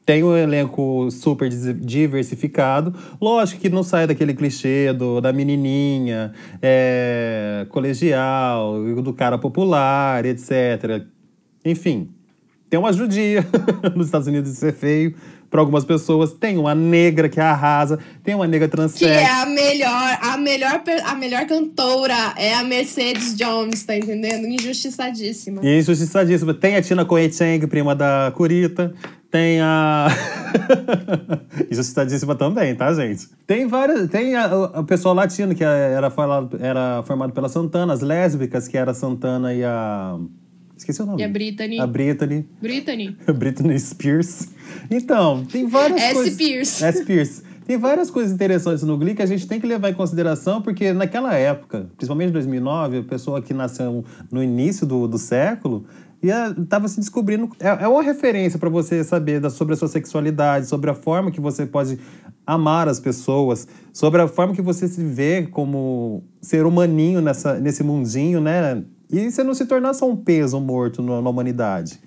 tem 0.06 0.24
um 0.24 0.36
elenco 0.36 1.10
super 1.12 1.50
diversificado. 1.50 2.96
Lógico 3.22 3.62
que 3.62 3.70
não 3.70 3.84
sai 3.84 4.08
daquele 4.08 4.34
clichê 4.34 4.92
do, 4.94 5.20
da 5.22 5.32
menininha, 5.34 6.32
é, 6.62 7.68
colegial, 7.70 8.74
do 9.04 9.14
cara 9.14 9.38
popular, 9.38 10.26
etc. 10.26 11.06
Enfim, 11.70 12.10
tem 12.70 12.80
uma 12.80 12.92
judia 12.94 13.46
nos 13.96 14.08
Estados 14.08 14.28
Unidos 14.28 14.52
de 14.52 14.58
ser 14.58 14.74
feio 14.74 15.14
para 15.50 15.62
algumas 15.62 15.86
pessoas. 15.86 16.34
Tem 16.34 16.58
uma 16.58 16.76
negra 16.76 17.30
que 17.30 17.40
arrasa, 17.40 17.98
tem 18.24 18.36
uma 18.36 18.46
negra 18.48 18.68
Que 18.68 19.06
é 19.06 19.30
a 19.42 19.46
melhor, 19.46 20.18
a 20.22 20.38
melhor, 20.38 20.84
a 21.06 21.16
melhor 21.16 21.46
cantora 21.48 22.34
é 22.36 22.54
a 22.54 22.64
Mercedes 22.64 23.34
Jones, 23.36 23.84
tá 23.84 23.96
entendendo? 23.96 24.46
Injustiçadíssima. 24.46 25.62
E 25.64 25.80
injustiçadíssima. 25.80 26.54
Tem 26.54 26.76
a 26.76 26.82
Tina 26.82 27.06
Cohen 27.06 27.32
Chang, 27.32 27.66
prima 27.68 27.96
da 27.96 28.32
Curita. 28.36 28.94
Tem 29.32 29.60
a. 29.62 30.08
Injustiçadíssima 31.72 32.36
também, 32.36 32.76
tá, 32.76 32.94
gente? 32.94 33.28
Tem 33.46 33.68
várias. 33.68 34.10
Tem 34.10 34.36
a- 34.36 34.48
o- 34.56 34.80
o 34.80 34.84
pessoal 34.86 35.14
latino 35.14 35.54
que 35.56 35.64
era, 35.64 36.10
falado, 36.10 36.58
era 36.62 37.04
formado 37.04 37.34
pela 37.34 37.50
Santana, 37.50 37.94
as 37.94 38.02
lésbicas, 38.02 38.68
que 38.68 38.78
era 38.78 38.92
a 38.92 38.94
Santana 38.94 39.54
e 39.54 39.64
a. 39.64 40.18
Esqueci 40.78 41.02
o 41.02 41.06
nome. 41.06 41.22
E 41.22 41.26
a 41.26 41.30
Brittany. 41.30 41.80
A 41.80 41.88
Brittany. 41.88 42.46
Brittany. 42.62 43.18
Britney 43.36 43.80
Spears. 43.80 44.50
Então, 44.92 45.44
tem 45.46 45.68
várias 45.68 46.00
S. 46.02 46.14
coisas. 46.14 46.36
Pierce. 46.36 46.84
S. 46.86 47.06
Pierce. 47.06 47.44
Tem 47.66 47.78
várias 47.78 48.10
coisas 48.10 48.32
interessantes 48.32 48.84
no 48.84 48.98
Glee 48.98 49.14
que 49.14 49.22
a 49.22 49.26
gente 49.26 49.46
tem 49.46 49.60
que 49.60 49.68
levar 49.68 49.90
em 49.90 49.94
consideração, 49.94 50.62
porque 50.62 50.94
naquela 50.94 51.34
época, 51.34 51.90
principalmente 51.98 52.30
em 52.30 52.34
2009, 52.34 53.00
a 53.00 53.04
pessoa 53.04 53.42
que 53.42 53.54
nasceu 53.54 54.06
no 54.32 54.42
início 54.42 54.88
do, 54.88 55.06
do 55.06 55.18
século 55.18 55.86
estava 56.22 56.88
se 56.88 57.00
descobrindo. 57.00 57.50
É, 57.60 57.84
é 57.84 57.88
uma 57.88 58.02
referência 58.02 58.58
para 58.58 58.70
você 58.70 59.04
saber 59.04 59.42
da, 59.42 59.50
sobre 59.50 59.74
a 59.74 59.78
sua 59.78 59.90
sexualidade, 59.90 60.68
sobre 60.68 60.90
a 60.90 60.94
forma 60.94 61.30
que 61.30 61.42
você 61.42 61.66
pode 61.66 62.00
amar 62.46 62.88
as 62.88 63.00
pessoas, 63.00 63.68
sobre 63.92 64.22
a 64.22 64.28
forma 64.28 64.56
que 64.56 64.62
você 64.62 64.88
se 64.88 65.04
vê 65.04 65.46
como 65.46 66.24
ser 66.42 66.66
humaninho 66.66 67.22
nessa, 67.22 67.60
nesse 67.60 67.84
mundinho, 67.84 68.40
né? 68.40 68.82
E 69.12 69.32
você 69.32 69.44
não 69.44 69.54
se 69.54 69.66
tornar 69.66 69.94
só 69.94 70.10
um 70.10 70.16
peso 70.16 70.60
morto 70.60 71.02
na, 71.02 71.22
na 71.22 71.30
humanidade 71.30 72.00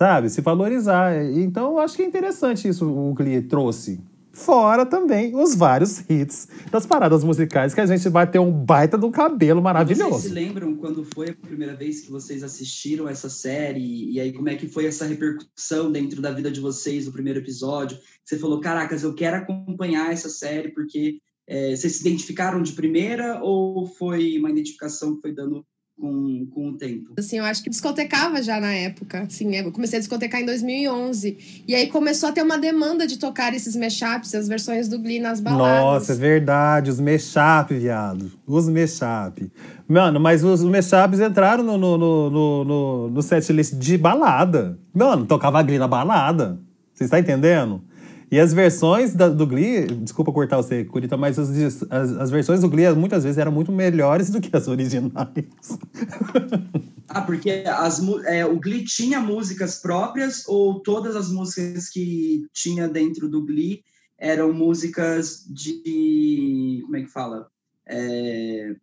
sabe? 0.00 0.30
Se 0.30 0.40
valorizar. 0.40 1.22
Então, 1.34 1.72
eu 1.72 1.78
acho 1.78 1.94
que 1.94 2.02
é 2.02 2.06
interessante 2.06 2.66
isso 2.66 2.88
o 2.88 3.12
Glee 3.12 3.42
trouxe. 3.42 4.00
Fora 4.32 4.86
também 4.86 5.34
os 5.34 5.54
vários 5.54 6.08
hits 6.08 6.48
das 6.70 6.86
paradas 6.86 7.22
musicais 7.22 7.74
que 7.74 7.80
a 7.80 7.84
gente 7.84 8.08
vai 8.08 8.30
ter 8.30 8.38
um 8.38 8.50
baita 8.50 8.96
do 8.96 9.10
cabelo 9.10 9.60
Vocês 9.60 9.98
se 9.98 10.04
maravilhoso. 10.04 10.32
lembram 10.32 10.76
quando 10.76 11.04
foi 11.04 11.30
a 11.30 11.34
primeira 11.34 11.74
vez 11.74 12.00
que 12.00 12.10
vocês 12.10 12.42
assistiram 12.42 13.06
essa 13.06 13.28
série? 13.28 14.10
E 14.10 14.18
aí, 14.18 14.32
como 14.32 14.48
é 14.48 14.54
que 14.54 14.68
foi 14.68 14.86
essa 14.86 15.04
repercussão 15.04 15.92
dentro 15.92 16.22
da 16.22 16.30
vida 16.30 16.50
de 16.50 16.60
vocês 16.60 17.04
no 17.04 17.12
primeiro 17.12 17.40
episódio? 17.40 17.98
Você 18.24 18.38
falou, 18.38 18.60
caracas, 18.60 19.02
eu 19.02 19.12
quero 19.14 19.36
acompanhar 19.36 20.10
essa 20.10 20.30
série 20.30 20.72
porque 20.72 21.18
é, 21.46 21.76
vocês 21.76 21.96
se 21.96 22.00
identificaram 22.00 22.62
de 22.62 22.72
primeira 22.72 23.42
ou 23.42 23.84
foi 23.86 24.38
uma 24.38 24.50
identificação 24.50 25.16
que 25.16 25.22
foi 25.22 25.34
dando 25.34 25.66
com, 26.00 26.46
com 26.46 26.70
o 26.70 26.72
tempo? 26.72 27.12
Assim, 27.18 27.38
eu 27.38 27.44
acho 27.44 27.62
que 27.62 27.70
discotecava 27.70 28.42
já 28.42 28.58
na 28.58 28.72
época. 28.72 29.22
Assim, 29.22 29.54
eu 29.54 29.70
comecei 29.70 29.98
a 29.98 30.00
discotecar 30.00 30.40
em 30.40 30.46
2011. 30.46 31.64
E 31.68 31.74
aí 31.74 31.88
começou 31.88 32.30
a 32.30 32.32
ter 32.32 32.42
uma 32.42 32.58
demanda 32.58 33.06
de 33.06 33.18
tocar 33.18 33.54
esses 33.54 33.76
mashups, 33.76 34.34
as 34.34 34.48
versões 34.48 34.88
do 34.88 34.98
Glee 34.98 35.20
nas 35.20 35.40
baladas. 35.40 35.82
Nossa, 35.82 36.12
é 36.12 36.16
verdade, 36.16 36.90
os 36.90 36.98
mashup, 36.98 37.74
viado. 37.74 38.32
Os 38.46 38.68
mashup. 38.68 39.50
Mano, 39.86 40.18
mas 40.18 40.42
os 40.42 40.62
mashups 40.62 41.20
entraram 41.20 41.62
no, 41.62 41.76
no, 41.76 41.98
no, 41.98 42.30
no, 42.30 42.64
no, 42.64 43.10
no 43.10 43.22
setlist 43.22 43.74
de 43.74 43.98
balada. 43.98 44.78
Mano, 44.94 45.26
tocava 45.26 45.62
Glee 45.62 45.78
na 45.78 45.88
balada. 45.88 46.58
Você 46.94 47.04
está 47.04 47.18
entendendo? 47.18 47.82
E 48.30 48.38
as 48.38 48.52
versões 48.54 49.12
da- 49.14 49.28
do 49.28 49.44
Glee, 49.46 49.86
desculpa 49.86 50.32
cortar 50.32 50.56
você, 50.58 50.84
Curita, 50.84 51.16
mas 51.16 51.38
as, 51.38 51.82
as, 51.90 52.12
as 52.12 52.30
versões 52.30 52.60
do 52.60 52.68
Glee 52.68 52.88
muitas 52.94 53.24
vezes 53.24 53.38
eram 53.38 53.50
muito 53.50 53.72
melhores 53.72 54.30
do 54.30 54.40
que 54.40 54.56
as 54.56 54.68
originais. 54.68 55.10
Ah, 57.12 57.22
porque 57.22 57.64
as, 57.66 58.00
é, 58.26 58.46
o 58.46 58.60
Glee 58.60 58.84
tinha 58.84 59.18
músicas 59.18 59.80
próprias 59.82 60.46
ou 60.46 60.78
todas 60.78 61.16
as 61.16 61.28
músicas 61.28 61.88
que 61.88 62.46
tinha 62.52 62.86
dentro 62.88 63.28
do 63.28 63.44
Glee 63.44 63.82
eram 64.16 64.52
músicas 64.52 65.44
de. 65.50 66.82
Como 66.84 66.96
é 66.96 67.00
que 67.00 67.08
fala? 67.08 67.48
É, 67.84 68.76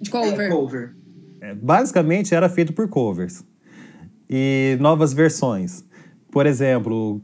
De 0.00 0.08
é, 0.08 0.12
cover. 0.12 0.48
cover. 0.48 0.96
É, 1.40 1.52
basicamente 1.56 2.36
era 2.36 2.48
feito 2.48 2.72
por 2.72 2.88
covers 2.88 3.44
e 4.30 4.76
novas 4.80 5.12
versões. 5.12 5.84
Por 6.30 6.46
exemplo, 6.46 7.20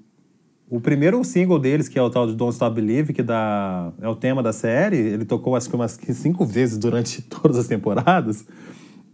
o 0.71 0.81
primeiro 0.81 1.23
single 1.25 1.59
deles, 1.59 1.89
que 1.89 1.99
é 1.99 2.03
o 2.03 2.09
tal 2.09 2.29
de 2.29 2.35
Don't 2.35 2.53
Stop 2.53 2.77
Believe, 2.77 3.13
que 3.13 3.25
dá, 3.25 3.93
é 4.01 4.09
o 4.09 4.15
tema 4.15 4.41
da 4.41 4.53
série, 4.53 4.97
ele 4.97 5.25
tocou 5.25 5.57
acho 5.57 5.69
que 5.69 5.75
umas 5.75 5.99
cinco 6.13 6.47
vezes 6.47 6.79
durante 6.79 7.21
todas 7.29 7.59
as 7.59 7.67
temporadas, 7.67 8.47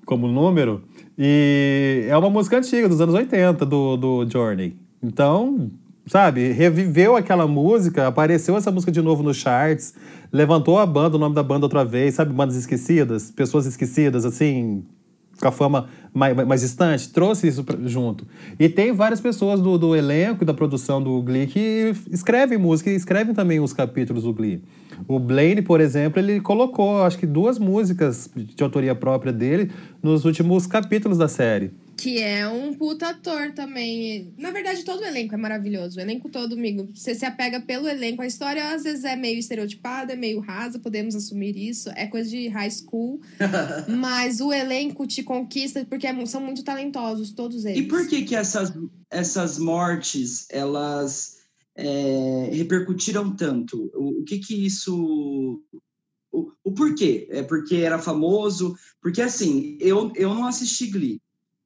como 0.05 0.29
número. 0.29 0.83
E 1.19 2.07
é 2.11 2.17
uma 2.17 2.29
música 2.29 2.59
antiga, 2.59 2.87
dos 2.87 3.01
anos 3.01 3.15
80, 3.15 3.65
do, 3.65 3.97
do 3.97 4.31
Journey. 4.31 4.77
Então, 5.03 5.71
sabe, 6.07 6.53
reviveu 6.53 7.17
aquela 7.17 7.47
música, 7.47 8.07
apareceu 8.07 8.55
essa 8.55 8.71
música 8.71 8.93
de 8.93 9.01
novo 9.01 9.23
nos 9.23 9.39
charts, 9.39 9.95
levantou 10.31 10.79
a 10.79 10.85
banda, 10.85 11.17
o 11.17 11.19
nome 11.19 11.35
da 11.35 11.43
banda 11.43 11.65
outra 11.65 11.87
vez, 11.87 12.17
sabe, 12.17 12.35
bandas 12.35 12.57
esquecidas, 12.57 13.31
pessoas 13.31 13.65
esquecidas, 13.65 14.27
assim, 14.27 14.85
com 15.41 15.49
a 15.49 15.53
fama 15.53 15.89
mais, 16.17 16.35
mais 16.47 16.61
distante, 16.63 17.11
trouxe 17.11 17.47
isso 17.49 17.63
pra- 17.63 17.77
junto. 17.85 18.27
E 18.59 18.69
tem 18.69 18.93
várias 18.93 19.21
pessoas 19.21 19.61
do, 19.61 19.77
do 19.77 19.95
elenco 19.95 20.43
e 20.43 20.47
da 20.47 20.55
produção 20.55 21.03
do 21.03 21.21
Glee 21.23 21.47
que 21.47 21.93
escrevem 22.11 22.57
música 22.57 22.91
e 22.91 22.95
escrevem 22.95 23.35
também 23.35 23.61
os 23.61 23.73
capítulos 23.73 24.23
do 24.23 24.33
Glee. 24.33 24.63
O 25.07 25.19
Blaine, 25.19 25.61
por 25.61 25.79
exemplo, 25.81 26.19
ele 26.19 26.41
colocou, 26.41 27.03
acho 27.03 27.19
que 27.19 27.27
duas 27.27 27.59
músicas 27.59 28.31
de 28.35 28.63
autoria 28.65 28.95
própria 28.95 29.31
dele 29.33 29.71
nos 30.03 30.25
últimos 30.25 30.67
capítulos 30.67 31.19
da 31.19 31.29
série. 31.29 31.71
Que 31.99 32.19
é 32.23 32.47
um 32.47 32.75
puta 32.75 33.09
ator 33.09 33.53
também. 33.55 34.31
Na 34.37 34.51
verdade, 34.51 34.85
todo 34.85 35.01
o 35.01 35.05
elenco 35.05 35.33
é 35.35 35.39
maravilhoso. 35.39 35.99
O 35.99 36.01
elenco 36.03 36.29
todo, 36.29 36.53
amigo. 36.55 36.87
Você 36.95 37.15
se 37.15 37.25
apega 37.25 37.59
pelo 37.59 37.89
elenco. 37.89 38.21
A 38.21 38.27
história 38.27 38.75
às 38.75 38.85
vezes 38.85 39.03
é 39.05 39.17
meio 39.17 39.39
estereotipada, 39.39 40.13
é 40.13 40.17
meio 40.17 40.41
rasa, 40.41 40.79
podemos 40.79 41.15
assumir 41.15 41.57
isso. 41.57 41.89
É 41.97 42.07
coisa 42.07 42.29
de 42.29 42.49
high 42.49 42.71
school. 42.71 43.19
mas 43.89 44.41
o 44.43 44.53
elenco 44.53 45.07
te 45.07 45.23
conquista 45.23 45.87
porque 45.89 46.06
é- 46.07 46.27
são 46.27 46.41
muito 46.41 46.65
talentosos, 46.65 47.33
todos 47.33 47.65
eles. 47.65 47.79
E 47.79 47.89
por 47.89 48.07
que 48.07 48.23
que 48.23 48.35
essas, 48.35 48.73
essas 49.11 49.59
mortes, 49.59 50.47
elas 50.51 51.39
é, 51.75 52.51
repercutiram 52.53 53.35
tanto? 53.35 53.91
O, 53.95 54.21
o, 54.21 54.25
que 54.25 54.39
que 54.39 54.67
isso... 54.67 55.63
O, 56.33 56.53
o 56.65 56.73
porquê? 56.73 57.27
É 57.31 57.43
porque 57.43 57.77
era 57.77 57.99
famoso? 57.99 58.77
Porque, 59.01 59.23
assim, 59.23 59.77
eu, 59.81 60.13
eu 60.15 60.35
não 60.35 60.47
assisti 60.47 60.89
Glee. 60.89 61.21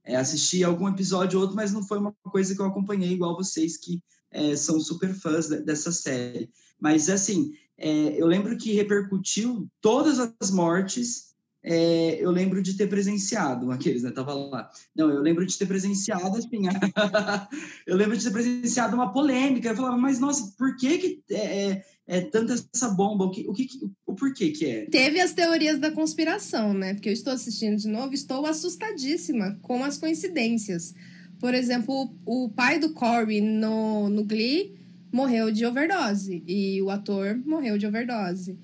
É, 0.04 0.16
assisti 0.16 0.64
algum 0.64 0.88
episódio 0.88 1.38
ou 1.38 1.42
outro, 1.42 1.56
mas 1.56 1.73
não 1.73 1.87
foi 1.87 1.99
uma 1.99 2.14
coisa 2.25 2.54
que 2.54 2.61
eu 2.61 2.66
acompanhei 2.66 3.12
igual 3.12 3.37
vocês 3.37 3.76
que 3.76 4.02
é, 4.30 4.56
são 4.56 4.80
super 4.80 5.12
fãs 5.14 5.49
de, 5.49 5.61
dessa 5.62 5.92
série. 5.92 6.50
Mas, 6.80 7.09
assim, 7.09 7.52
é, 7.76 8.20
eu 8.20 8.26
lembro 8.26 8.56
que 8.56 8.73
repercutiu 8.73 9.68
todas 9.80 10.18
as 10.40 10.50
mortes 10.50 11.29
é, 11.62 12.19
eu 12.19 12.31
lembro 12.31 12.62
de 12.62 12.75
ter 12.75 12.87
presenciado, 12.87 13.71
aqueles, 13.71 14.02
né? 14.02 14.11
Tava 14.11 14.33
lá. 14.33 14.71
Não, 14.97 15.11
eu 15.11 15.21
lembro 15.21 15.45
de 15.45 15.57
ter 15.59 15.67
presenciado, 15.67 16.37
assim, 16.37 16.62
eu 17.87 17.97
lembro 17.97 18.17
de 18.17 18.25
ter 18.25 18.31
presenciado 18.31 18.97
uma 18.97 19.12
polêmica. 19.12 19.69
Eu 19.69 19.76
falava, 19.76 19.99
mas 19.99 20.19
nossa, 20.19 20.55
por 20.57 20.76
que 20.76 20.99
que 20.99 21.23
é, 21.31 21.71
é, 21.71 21.85
é 22.07 22.21
tanta 22.23 22.55
essa 22.73 22.88
bomba? 22.88 23.26
O, 23.26 23.31
que, 23.31 23.47
o, 23.47 23.52
que, 23.52 23.69
o 24.07 24.14
porquê 24.14 24.50
que 24.50 24.64
é? 24.64 24.87
Teve 24.87 25.21
as 25.21 25.35
teorias 25.35 25.79
da 25.79 25.90
conspiração, 25.90 26.73
né? 26.73 26.95
Porque 26.95 27.11
eu 27.11 27.12
estou 27.12 27.33
assistindo 27.33 27.76
de 27.76 27.88
novo, 27.88 28.14
estou 28.14 28.47
assustadíssima 28.47 29.59
com 29.61 29.85
as 29.85 29.99
coincidências. 29.99 30.95
Por 31.38 31.52
exemplo, 31.52 32.11
o, 32.25 32.45
o 32.45 32.49
pai 32.49 32.79
do 32.79 32.95
Corey 32.95 33.43
no, 33.43 34.09
no 34.09 34.25
Glee 34.25 34.79
morreu 35.12 35.50
de 35.50 35.67
overdose 35.67 36.43
e 36.47 36.81
o 36.81 36.88
ator 36.88 37.38
morreu 37.45 37.76
de 37.76 37.87
overdose. 37.87 38.59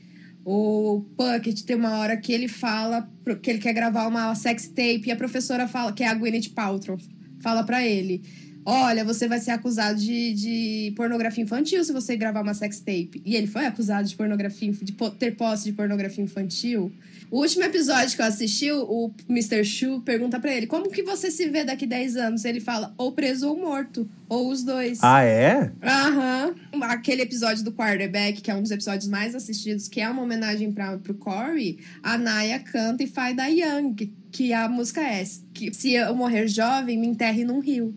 O 0.48 1.04
Puckett 1.16 1.64
tem 1.64 1.74
uma 1.74 1.98
hora 1.98 2.16
que 2.16 2.32
ele 2.32 2.46
fala 2.46 3.10
que 3.42 3.50
ele 3.50 3.58
quer 3.58 3.72
gravar 3.72 4.06
uma 4.06 4.32
sex 4.36 4.68
tape 4.68 5.02
e 5.06 5.10
a 5.10 5.16
professora 5.16 5.66
fala, 5.66 5.92
que 5.92 6.04
é 6.04 6.06
a 6.06 6.14
Gwyneth 6.14 6.50
Paltrow, 6.54 6.96
fala 7.42 7.64
para 7.64 7.84
ele: 7.84 8.22
Olha, 8.68 9.04
você 9.04 9.28
vai 9.28 9.38
ser 9.38 9.52
acusado 9.52 9.96
de, 9.96 10.34
de 10.34 10.92
pornografia 10.96 11.44
infantil 11.44 11.84
se 11.84 11.92
você 11.92 12.16
gravar 12.16 12.42
uma 12.42 12.52
sex 12.52 12.80
tape. 12.80 13.22
E 13.24 13.36
ele 13.36 13.46
foi 13.46 13.64
acusado 13.64 14.08
de 14.08 14.16
pornografia, 14.16 14.72
de 14.72 14.92
ter 15.20 15.36
posse 15.36 15.66
de 15.66 15.72
pornografia 15.72 16.24
infantil. 16.24 16.92
O 17.30 17.42
último 17.42 17.62
episódio 17.62 18.16
que 18.16 18.22
eu 18.22 18.26
assisti, 18.26 18.72
o 18.72 19.10
Mr. 19.28 19.64
Shu 19.64 20.00
pergunta 20.00 20.40
para 20.40 20.52
ele: 20.52 20.66
Como 20.66 20.90
que 20.90 21.04
você 21.04 21.30
se 21.30 21.48
vê 21.48 21.64
daqui 21.64 21.86
10 21.86 22.16
anos? 22.16 22.44
Ele 22.44 22.58
fala: 22.58 22.92
Ou 22.98 23.12
preso 23.12 23.48
ou 23.48 23.56
morto. 23.56 24.08
Ou 24.28 24.50
os 24.50 24.64
dois. 24.64 24.98
Ah, 25.00 25.22
é? 25.22 25.70
Aham. 25.80 26.54
Uhum. 26.74 26.82
Aquele 26.82 27.22
episódio 27.22 27.62
do 27.62 27.72
quarterback, 27.72 28.40
que 28.40 28.50
é 28.50 28.54
um 28.54 28.62
dos 28.62 28.72
episódios 28.72 29.08
mais 29.08 29.34
assistidos, 29.34 29.86
que 29.86 30.00
é 30.00 30.08
uma 30.08 30.22
homenagem 30.22 30.72
para 30.72 30.98
pro 30.98 31.14
Corey, 31.14 31.78
a 32.02 32.18
Naya 32.18 32.58
canta 32.58 33.04
e 33.04 33.06
faz 33.06 33.36
da 33.36 33.46
Young, 33.46 34.12
que 34.32 34.52
a 34.52 34.68
música 34.68 35.00
é: 35.00 35.24
que 35.54 35.72
Se 35.72 35.92
eu 35.92 36.14
morrer 36.16 36.48
jovem, 36.48 36.98
me 36.98 37.06
enterre 37.06 37.44
num 37.44 37.60
rio. 37.60 37.94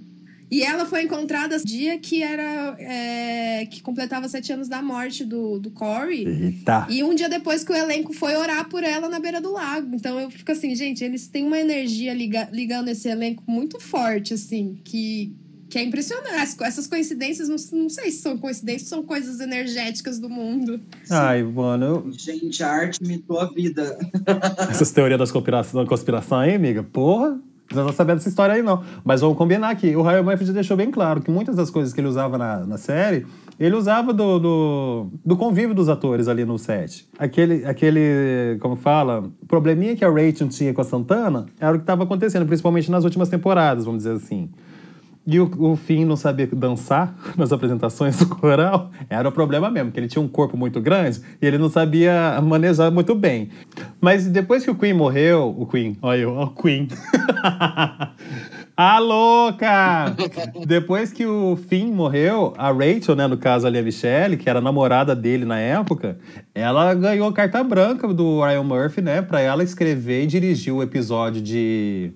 E 0.51 0.63
ela 0.63 0.86
foi 0.86 1.03
encontrada 1.03 1.58
no 1.58 1.63
dia 1.63 1.98
que 2.00 2.24
era. 2.24 2.75
É, 2.79 3.68
que 3.68 3.82
completava 3.82 4.27
sete 4.27 4.51
anos 4.51 4.68
da 4.68 4.82
morte 4.82 5.24
do, 5.24 5.60
do 5.60 5.70
Corey. 5.70 6.25
Eita. 6.27 6.88
E 6.89 7.03
um 7.03 7.13
dia 7.13 7.29
depois 7.29 7.63
que 7.63 7.72
o 7.72 7.75
elenco 7.75 8.13
foi 8.13 8.36
orar 8.36 8.68
por 8.68 8.84
ela 8.84 9.08
na 9.08 9.20
beira 9.20 9.39
do 9.39 9.51
lago. 9.51 9.96
Então 9.96 10.20
eu 10.20 10.32
fico 10.32 10.51
assim, 10.51 10.75
gente, 10.75 11.03
eles 11.03 11.27
têm 11.27 11.46
uma 11.46 11.60
energia 11.60 12.13
liga, 12.13 12.50
ligando 12.51 12.88
esse 12.88 13.08
elenco 13.08 13.44
muito 13.48 13.79
forte, 13.79 14.34
assim, 14.34 14.79
que. 14.84 15.34
Que 15.70 15.77
é 15.77 15.84
impressionante. 15.84 16.56
Essas 16.63 16.88
coincidências, 16.88 17.48
não, 17.48 17.79
não 17.79 17.89
sei 17.89 18.10
se 18.10 18.24
são 18.24 18.36
coincidências, 18.39 18.89
são 18.89 19.03
coisas 19.03 19.39
energéticas 19.39 20.18
do 20.18 20.27
mundo. 20.27 20.82
Ai, 21.12 21.44
mano. 21.44 22.12
Gente, 22.12 22.63
a 22.63 22.72
arte 22.72 22.98
imitou 23.03 23.39
a 23.39 23.46
vida. 23.46 23.96
Essas 24.68 24.89
teorias 24.89 25.20
das 25.20 25.32
conspirações, 25.32 25.75
da 25.75 25.88
conspiração 25.88 26.39
aí, 26.39 26.56
amiga, 26.56 26.82
porra. 26.82 27.39
Não 27.73 27.85
tô 27.85 27.93
sabendo 27.93 28.17
dessa 28.17 28.29
história 28.29 28.55
aí, 28.55 28.63
não. 28.63 28.83
Mas 29.03 29.21
vamos 29.21 29.38
combinar 29.38 29.69
aqui. 29.69 29.95
O 29.95 30.01
Ryan 30.01 30.23
Murphy 30.23 30.45
já 30.45 30.53
deixou 30.53 30.75
bem 30.75 30.89
claro 30.89 31.21
que 31.21 31.29
muitas 31.29 31.55
das 31.55 31.69
coisas 31.69 31.93
que 31.93 32.01
ele 32.01 32.07
usava 32.07 32.38
na, 32.38 32.65
na 32.65 32.77
série, 32.77 33.27
ele 33.59 33.75
usava 33.75 34.11
do, 34.11 34.39
do, 34.39 35.07
do, 35.23 35.38
convívio 35.38 35.75
dos 35.75 35.88
atores 35.88 36.27
ali 36.27 36.45
no 36.45 36.57
set. 36.57 37.07
Aquele, 37.17 37.65
aquele, 37.65 38.57
como 38.59 38.75
fala, 38.75 39.29
probleminha 39.47 39.95
que 39.95 40.03
a 40.03 40.09
Rachel 40.09 40.47
tinha 40.49 40.73
com 40.73 40.81
a 40.81 40.83
Santana 40.83 41.45
era 41.59 41.73
o 41.73 41.75
que 41.75 41.83
estava 41.83 42.03
acontecendo, 42.03 42.45
principalmente 42.45 42.89
nas 42.89 43.03
últimas 43.03 43.29
temporadas, 43.29 43.85
vamos 43.85 44.03
dizer 44.03 44.15
assim. 44.15 44.49
E 45.27 45.39
o, 45.39 45.51
o 45.59 45.75
Finn 45.75 46.05
não 46.05 46.15
saber 46.15 46.47
dançar 46.47 47.15
nas 47.38 47.51
apresentações 47.51 48.17
do 48.17 48.27
coral 48.27 48.89
era 49.09 49.27
o 49.27 49.31
problema 49.31 49.69
mesmo, 49.69 49.91
que 49.91 49.99
ele 49.99 50.07
tinha 50.07 50.21
um 50.21 50.27
corpo 50.27 50.57
muito 50.57 50.81
grande 50.81 51.21
e 51.41 51.45
ele 51.45 51.57
não 51.57 51.69
sabia 51.69 52.39
manejar 52.41 52.89
muito 52.91 53.13
bem. 53.13 53.49
Mas 54.01 54.25
depois 54.27 54.63
que 54.63 54.71
o 54.71 54.75
Queen 54.75 54.93
morreu, 54.93 55.55
o 55.57 55.65
Queen, 55.67 55.97
olha 56.01 56.21
eu, 56.21 56.35
o 56.35 56.49
Queen. 56.49 56.88
a 58.75 59.00
louca! 59.00 60.15
depois 60.65 61.11
que 61.11 61.25
o 61.25 61.57
Finn 61.67 61.91
morreu, 61.91 62.53
a 62.57 62.72
Rachel, 62.72 63.15
né, 63.15 63.27
no 63.27 63.37
caso 63.37 63.67
ali 63.67 63.77
a 63.77 63.83
Michelle, 63.83 64.37
que 64.37 64.50
era 64.50 64.61
namorada 64.61 65.15
dele 65.15 65.46
na 65.46 65.59
época, 65.59 66.17
ela 66.55 66.94
ganhou 66.94 67.31
carta 67.33 67.63
branca 67.63 68.07
do 68.07 68.41
Ryan 68.41 68.63
Murphy, 68.63 69.01
né, 69.01 69.22
para 69.22 69.41
ela 69.41 69.63
escrever 69.63 70.24
e 70.24 70.27
dirigir 70.27 70.74
o 70.74 70.81
episódio 70.81 71.41
de 71.41 72.13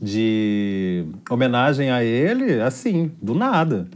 de 0.00 0.87
homenagem 1.30 1.90
a 1.90 2.02
ele, 2.02 2.60
assim, 2.60 3.12
do 3.20 3.34
nada. 3.34 3.88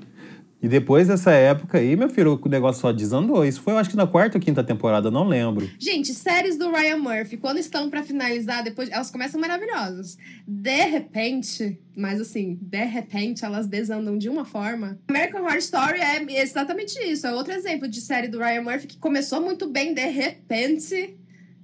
E 0.62 0.68
depois 0.68 1.08
dessa 1.08 1.32
época 1.32 1.78
aí, 1.78 1.96
meu 1.96 2.08
filho, 2.08 2.40
o 2.40 2.48
negócio 2.48 2.80
só 2.80 2.92
desandou. 2.92 3.44
Isso 3.44 3.60
foi, 3.60 3.72
eu 3.72 3.78
acho 3.78 3.90
que 3.90 3.96
na 3.96 4.06
quarta 4.06 4.38
ou 4.38 4.40
quinta 4.40 4.62
temporada, 4.62 5.10
não 5.10 5.26
lembro. 5.26 5.68
Gente, 5.76 6.14
séries 6.14 6.56
do 6.56 6.70
Ryan 6.70 6.98
Murphy, 6.98 7.36
quando 7.36 7.58
estão 7.58 7.90
para 7.90 8.04
finalizar, 8.04 8.62
depois 8.62 8.88
elas 8.88 9.10
começam 9.10 9.40
maravilhosas. 9.40 10.16
De 10.46 10.84
repente, 10.84 11.80
mas 11.96 12.20
assim, 12.20 12.60
de 12.62 12.84
repente 12.84 13.44
elas 13.44 13.66
desandam 13.66 14.16
de 14.16 14.28
uma 14.28 14.44
forma. 14.44 15.00
American 15.08 15.42
Horror 15.42 15.56
Story 15.56 15.98
é 15.98 16.40
exatamente 16.40 16.96
isso. 17.00 17.26
É 17.26 17.34
outro 17.34 17.52
exemplo 17.52 17.88
de 17.88 18.00
série 18.00 18.28
do 18.28 18.38
Ryan 18.38 18.62
Murphy 18.62 18.86
que 18.86 18.98
começou 18.98 19.40
muito 19.40 19.68
bem, 19.68 19.92
de 19.92 20.06
repente 20.06 21.16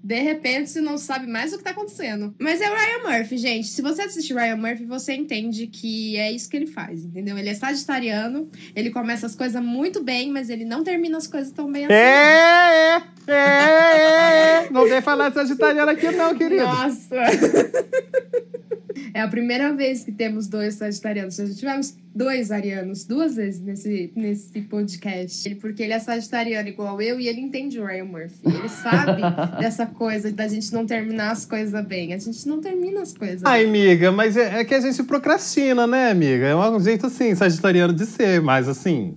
de 0.03 0.21
repente 0.21 0.71
você 0.71 0.81
não 0.81 0.97
sabe 0.97 1.27
mais 1.27 1.53
o 1.53 1.59
que 1.59 1.65
tá 1.65 1.71
acontecendo. 1.71 2.35
Mas 2.39 2.61
é 2.61 2.71
o 2.71 2.75
Ryan 2.75 3.19
Murphy, 3.19 3.37
gente. 3.37 3.69
Se 3.69 3.83
você 3.83 4.03
assistir 4.03 4.35
Ryan 4.35 4.57
Murphy, 4.57 4.85
você 4.85 5.15
entende 5.15 5.67
que 5.67 6.17
é 6.17 6.31
isso 6.31 6.49
que 6.49 6.57
ele 6.57 6.67
faz, 6.67 7.05
entendeu? 7.05 7.37
Ele 7.37 7.49
é 7.49 7.55
sagitariano, 7.55 8.49
ele 8.75 8.91
começa 8.91 9.27
as 9.27 9.35
coisas 9.35 9.63
muito 9.63 10.03
bem, 10.03 10.31
mas 10.31 10.51
ele 10.51 10.65
não 10.65 10.85
termina 10.85 11.19
as 11.19 11.27
coisas 11.27 11.53
tão 11.53 11.71
bem 11.71 11.85
assim. 11.85 11.95
É, 11.95 13.03
é, 13.27 13.33
é, 13.33 14.67
é. 14.67 14.71
Não 14.71 14.89
vem 14.89 15.03
falar 15.03 15.29
de 15.31 15.35
sagitariano 15.35 15.91
aqui 15.91 16.11
não, 16.13 16.35
querido. 16.35 16.65
Nossa. 16.65 17.17
É 19.15 19.21
a 19.21 19.29
primeira 19.29 19.73
vez 19.73 20.05
que 20.05 20.13
temos 20.13 20.47
dois 20.47 20.75
sagitarianos. 20.75 21.37
Já 21.37 21.55
tivemos 21.55 21.97
dois 22.15 22.51
arianos 22.51 23.05
duas 23.05 23.37
vezes 23.37 23.61
nesse, 23.61 24.13
nesse 24.15 24.61
podcast. 24.63 25.55
Porque 25.57 25.83
ele 25.83 25.93
é 25.93 25.99
sagitariano 25.99 26.69
igual 26.69 27.01
eu 27.01 27.21
e 27.21 27.29
ele 27.29 27.41
entende 27.41 27.81
o 27.81 27.85
Ryan 27.85 28.05
Murphy. 28.05 28.39
Ele 28.45 28.69
sabe 28.69 29.23
dessa 29.61 29.87
coisa 29.89 30.31
da 30.33 30.47
gente 30.49 30.73
não 30.73 30.87
terminar 30.87 31.33
as 31.33 31.45
coisas 31.45 31.85
bem. 31.85 32.13
A 32.13 32.19
gente 32.19 32.47
não 32.49 32.61
termina 32.61 33.01
as 33.03 33.13
coisas. 33.13 33.43
Ai, 33.45 33.67
amiga, 33.67 34.13
mas 34.13 34.37
é, 34.37 34.61
é 34.61 34.65
que 34.65 34.75
a 34.75 34.81
gente 34.81 35.03
procrastina, 35.03 35.87
né, 35.87 36.11
amiga? 36.11 36.47
É 36.47 36.55
um 36.55 36.81
jeito 36.81 37.07
assim, 37.07 37.35
sagitariano 37.35 37.93
de 37.93 38.07
ser, 38.07 38.41
mas 38.41 38.69
assim. 38.69 39.17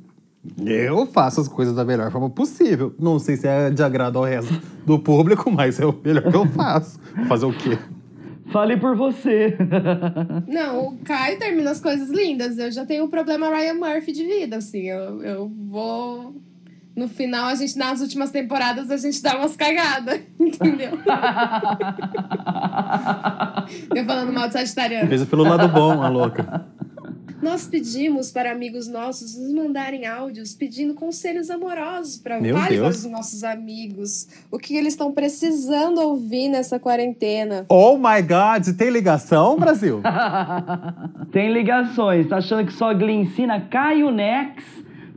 Eu 0.57 1.05
faço 1.05 1.39
as 1.39 1.47
coisas 1.47 1.75
da 1.75 1.85
melhor 1.85 2.11
forma 2.11 2.29
possível. 2.29 2.95
Não 2.99 3.19
sei 3.19 3.37
se 3.37 3.47
é 3.47 3.69
de 3.69 3.83
agrado 3.83 4.17
ao 4.17 4.23
resto 4.23 4.59
do 4.85 4.97
público, 4.97 5.51
mas 5.51 5.79
é 5.79 5.85
o 5.85 5.95
melhor 6.03 6.31
que 6.31 6.35
eu 6.35 6.47
faço. 6.47 6.99
Fazer 7.27 7.45
o 7.45 7.53
quê? 7.53 7.77
Fale 8.51 8.75
por 8.75 8.95
você. 8.97 9.55
Não, 10.47 10.87
o 10.87 10.97
Caio 10.99 11.39
termina 11.39 11.71
as 11.71 11.79
coisas 11.79 12.09
lindas. 12.09 12.57
Eu 12.57 12.71
já 12.71 12.85
tenho 12.85 13.05
o 13.05 13.09
problema 13.09 13.49
Ryan 13.49 13.75
Murphy 13.75 14.11
de 14.11 14.25
vida, 14.25 14.57
assim. 14.57 14.89
Eu, 14.89 15.23
eu 15.23 15.51
vou. 15.69 16.35
No 16.95 17.07
final, 17.07 17.45
a 17.45 17.55
gente, 17.55 17.77
nas 17.77 18.01
últimas 18.01 18.31
temporadas, 18.31 18.91
a 18.91 18.97
gente 18.97 19.21
dá 19.21 19.37
umas 19.37 19.55
cagadas, 19.55 20.21
entendeu? 20.39 20.91
eu 23.95 24.05
falando 24.05 24.33
mal 24.33 24.47
de 24.47 24.53
Sagitariano. 24.53 25.07
Veja 25.07 25.25
pelo 25.25 25.43
lado 25.43 25.69
bom, 25.69 26.01
a 26.01 26.09
louca. 26.09 26.65
Nós 27.41 27.65
pedimos 27.65 28.29
para 28.29 28.51
amigos 28.51 28.87
nossos 28.87 29.35
nos 29.35 29.51
mandarem 29.51 30.05
áudios 30.05 30.53
pedindo 30.53 30.93
conselhos 30.93 31.49
amorosos 31.49 32.17
para 32.17 32.39
vários 32.39 33.01
dos 33.01 33.11
nossos 33.11 33.43
amigos. 33.43 34.27
O 34.51 34.59
que 34.59 34.75
eles 34.75 34.93
estão 34.93 35.11
precisando 35.11 35.99
ouvir 35.99 36.49
nessa 36.49 36.79
quarentena. 36.79 37.65
Oh 37.67 37.97
my 37.97 38.21
God! 38.21 38.77
Tem 38.77 38.91
ligação, 38.91 39.57
Brasil? 39.57 40.03
tem 41.33 41.51
ligações. 41.51 42.27
Tá 42.27 42.37
achando 42.37 42.67
que 42.67 42.73
só 42.73 42.93
Glee 42.93 43.15
ensina 43.15 43.59
Caio 43.61 44.11
Nex? 44.11 44.63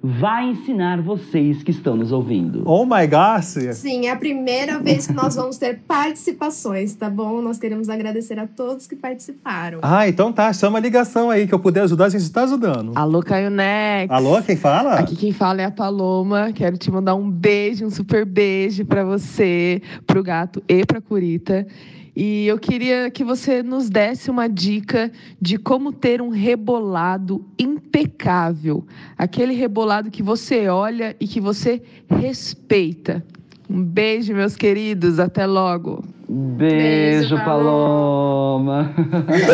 Vai 0.06 0.50
ensinar 0.50 1.00
vocês 1.00 1.62
que 1.62 1.70
estão 1.70 1.96
nos 1.96 2.12
ouvindo. 2.12 2.62
Oh 2.66 2.84
my 2.84 3.06
gosh! 3.06 3.74
Sim, 3.74 4.06
é 4.06 4.10
a 4.10 4.16
primeira 4.16 4.78
vez 4.78 5.06
que 5.06 5.14
nós 5.14 5.34
vamos 5.34 5.56
ter 5.56 5.78
participações, 5.88 6.94
tá 6.94 7.08
bom? 7.08 7.40
Nós 7.40 7.56
queremos 7.56 7.88
agradecer 7.88 8.38
a 8.38 8.46
todos 8.46 8.86
que 8.86 8.94
participaram. 8.94 9.78
Ah, 9.80 10.06
então 10.06 10.30
tá. 10.30 10.52
Chama 10.52 10.76
a 10.76 10.80
ligação 10.82 11.30
aí, 11.30 11.46
que 11.46 11.54
eu 11.54 11.58
puder 11.58 11.84
ajudar, 11.84 12.04
a 12.04 12.08
gente 12.10 12.30
tá 12.30 12.42
ajudando. 12.42 12.92
Alô, 12.94 13.22
Caio 13.22 13.48
Nex. 13.48 14.10
Alô, 14.10 14.42
quem 14.42 14.56
fala? 14.56 14.96
Aqui 14.96 15.16
quem 15.16 15.32
fala 15.32 15.62
é 15.62 15.64
a 15.64 15.70
Paloma. 15.70 16.52
Quero 16.52 16.76
te 16.76 16.90
mandar 16.90 17.14
um 17.14 17.30
beijo, 17.30 17.86
um 17.86 17.90
super 17.90 18.26
beijo 18.26 18.84
para 18.84 19.04
você, 19.04 19.80
pro 20.06 20.22
gato 20.22 20.62
e 20.68 20.84
pra 20.84 21.00
Curita. 21.00 21.66
E 22.16 22.46
eu 22.46 22.58
queria 22.58 23.10
que 23.10 23.24
você 23.24 23.62
nos 23.62 23.90
desse 23.90 24.30
uma 24.30 24.48
dica 24.48 25.10
de 25.40 25.58
como 25.58 25.92
ter 25.92 26.22
um 26.22 26.28
rebolado 26.28 27.44
impecável. 27.58 28.84
Aquele 29.18 29.52
rebolado 29.54 30.10
que 30.10 30.22
você 30.22 30.68
olha 30.68 31.16
e 31.18 31.26
que 31.26 31.40
você 31.40 31.82
respeita. 32.08 33.24
Um 33.68 33.82
beijo, 33.82 34.32
meus 34.32 34.54
queridos. 34.54 35.18
Até 35.18 35.44
logo. 35.44 36.04
Beijo, 36.28 37.30
Beijo, 37.30 37.36
Paloma. 37.44 38.94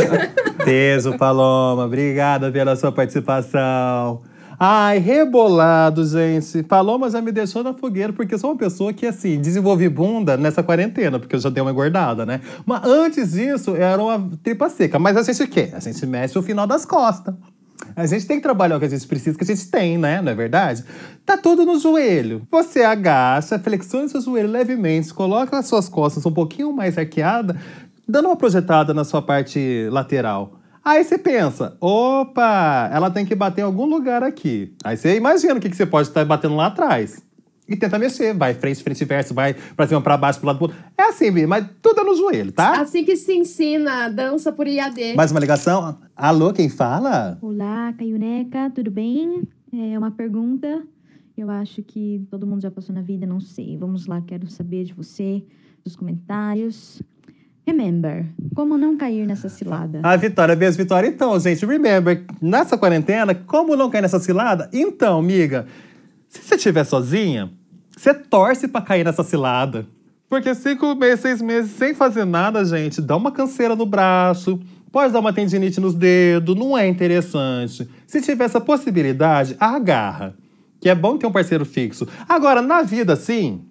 Beijo, 0.65 1.17
Paloma. 1.17 1.87
Obrigada 1.87 2.53
pela 2.53 2.77
sua 2.77 2.93
participação. 2.93 4.21
Ai, 4.63 4.99
rebolado, 4.99 6.05
gente. 6.05 6.63
Paloma 6.63 7.09
já 7.09 7.23
me 7.23 7.33
deixou 7.33 7.65
na 7.65 7.73
fogueira, 7.73 8.13
porque 8.13 8.37
sou 8.37 8.51
uma 8.51 8.59
pessoa 8.59 8.93
que, 8.93 9.07
assim, 9.07 9.41
desenvolvi 9.41 9.89
bunda 9.89 10.37
nessa 10.37 10.63
quarentena, 10.63 11.19
porque 11.19 11.35
eu 11.35 11.41
já 11.41 11.49
dei 11.49 11.63
uma 11.63 11.71
engordada, 11.71 12.27
né? 12.27 12.43
Mas 12.67 12.85
antes 12.85 13.33
disso, 13.33 13.75
era 13.75 14.03
uma 14.03 14.31
tripa 14.43 14.69
seca. 14.69 14.99
Mas 14.99 15.17
a 15.17 15.23
gente 15.23 15.47
quer? 15.47 15.75
A 15.75 15.81
gente 15.81 16.05
mexe 16.05 16.39
o 16.39 16.43
final 16.43 16.67
das 16.67 16.85
costas. 16.85 17.35
A 17.97 18.05
gente 18.05 18.27
tem 18.27 18.37
que 18.37 18.43
trabalhar 18.43 18.77
o 18.77 18.79
que 18.79 18.85
a 18.85 18.91
gente 18.91 19.07
precisa, 19.07 19.39
que 19.39 19.45
a 19.45 19.47
gente 19.47 19.67
tem, 19.71 19.97
né? 19.97 20.21
Não 20.21 20.31
é 20.31 20.35
verdade? 20.35 20.85
Tá 21.25 21.39
tudo 21.39 21.65
no 21.65 21.79
joelho. 21.79 22.47
Você 22.51 22.83
agacha, 22.83 23.59
flexiona 23.59 24.09
seu 24.09 24.21
joelho 24.21 24.51
levemente, 24.51 25.15
coloca 25.15 25.57
as 25.59 25.69
suas 25.69 25.89
costas 25.89 26.27
um 26.27 26.33
pouquinho 26.33 26.71
mais 26.71 26.99
arqueada, 26.99 27.57
dando 28.07 28.27
uma 28.27 28.37
projetada 28.37 28.93
na 28.93 29.05
sua 29.05 29.23
parte 29.23 29.89
lateral. 29.91 30.60
Aí 30.91 31.05
você 31.05 31.17
pensa, 31.17 31.77
opa, 31.81 32.91
ela 32.93 33.13
tem 33.13 33.25
que 33.25 33.33
bater 33.33 33.61
em 33.61 33.65
algum 33.65 33.87
lugar 33.87 34.25
aqui. 34.25 34.75
Aí 34.83 34.97
você 34.97 35.17
imagina 35.17 35.55
o 35.55 35.61
que, 35.61 35.71
que 35.71 35.77
você 35.77 35.87
pode 35.87 36.09
estar 36.09 36.25
batendo 36.25 36.57
lá 36.57 36.67
atrás. 36.67 37.25
E 37.69 37.77
tenta 37.77 37.97
mexer, 37.97 38.35
vai 38.35 38.55
frente, 38.55 38.83
frente 38.83 39.01
e 39.01 39.05
verso, 39.05 39.33
vai 39.33 39.55
pra 39.55 39.87
cima, 39.87 40.01
pra 40.01 40.17
baixo, 40.17 40.41
pro 40.41 40.49
lado, 40.49 40.57
pro 40.57 40.67
outro. 40.67 40.77
É 40.99 41.05
assim, 41.05 41.31
mas 41.47 41.65
tudo 41.81 42.01
é 42.01 42.03
no 42.03 42.17
joelho, 42.17 42.51
tá? 42.51 42.81
Assim 42.81 43.05
que 43.05 43.15
se 43.15 43.33
ensina 43.33 44.09
dança 44.09 44.51
por 44.51 44.67
IAD. 44.67 45.15
Mais 45.15 45.31
uma 45.31 45.39
ligação? 45.39 45.97
Alô, 46.17 46.53
quem 46.53 46.69
fala? 46.69 47.39
Olá, 47.41 47.95
Caiuneca, 47.97 48.69
tudo 48.75 48.91
bem? 48.91 49.45
É 49.73 49.97
uma 49.97 50.11
pergunta. 50.11 50.83
Eu 51.39 51.51
acho 51.51 51.85
que 51.85 52.27
todo 52.29 52.49
mundo 52.49 52.63
já 52.63 52.71
passou 52.73 52.93
na 52.93 53.01
vida, 53.01 53.25
não 53.25 53.39
sei. 53.39 53.77
Vamos 53.77 54.07
lá, 54.07 54.21
quero 54.21 54.51
saber 54.51 54.83
de 54.83 54.93
você, 54.93 55.45
dos 55.85 55.95
comentários. 55.95 57.01
Remember, 57.67 58.27
como 58.55 58.77
não 58.77 58.97
cair 58.97 59.27
nessa 59.27 59.49
cilada? 59.49 60.01
A 60.03 60.17
Vitória, 60.17 60.57
beijo, 60.57 60.77
Vitória. 60.77 61.07
Então, 61.07 61.39
gente, 61.39 61.65
remember, 61.65 62.25
nessa 62.41 62.77
quarentena, 62.77 63.35
como 63.35 63.77
não 63.77 63.91
cair 63.91 64.03
nessa 64.03 64.19
cilada? 64.19 64.69
Então, 64.73 65.19
amiga, 65.19 65.67
se 66.29 66.43
você 66.43 66.55
estiver 66.55 66.85
sozinha, 66.85 67.51
você 67.97 68.15
torce 68.15 68.67
pra 68.67 68.81
cair 68.81 69.05
nessa 69.05 69.23
cilada. 69.23 69.87
Porque 70.29 70.55
cinco 70.55 70.95
meses, 70.95 71.21
seis 71.21 71.43
meses 71.43 71.73
sem 71.73 71.93
fazer 71.93 72.25
nada, 72.25 72.65
gente, 72.65 73.01
dá 73.03 73.17
uma 73.17 73.33
canseira 73.33 73.75
no 73.75 73.85
braço, 73.85 74.61
pode 74.93 75.13
dar 75.13 75.19
uma 75.19 75.33
tendinite 75.33 75.81
nos 75.81 75.95
dedos, 75.95 76.57
não 76.57 76.79
é 76.79 76.87
interessante. 76.87 77.89
Se 78.07 78.21
tiver 78.21 78.45
essa 78.45 78.61
possibilidade, 78.61 79.57
agarra. 79.59 80.35
Que 80.81 80.89
é 80.89 80.95
bom 80.95 81.19
ter 81.19 81.27
um 81.27 81.33
parceiro 81.33 81.67
fixo. 81.67 82.09
Agora, 82.29 82.63
na 82.63 82.81
vida, 82.83 83.13
assim, 83.13 83.63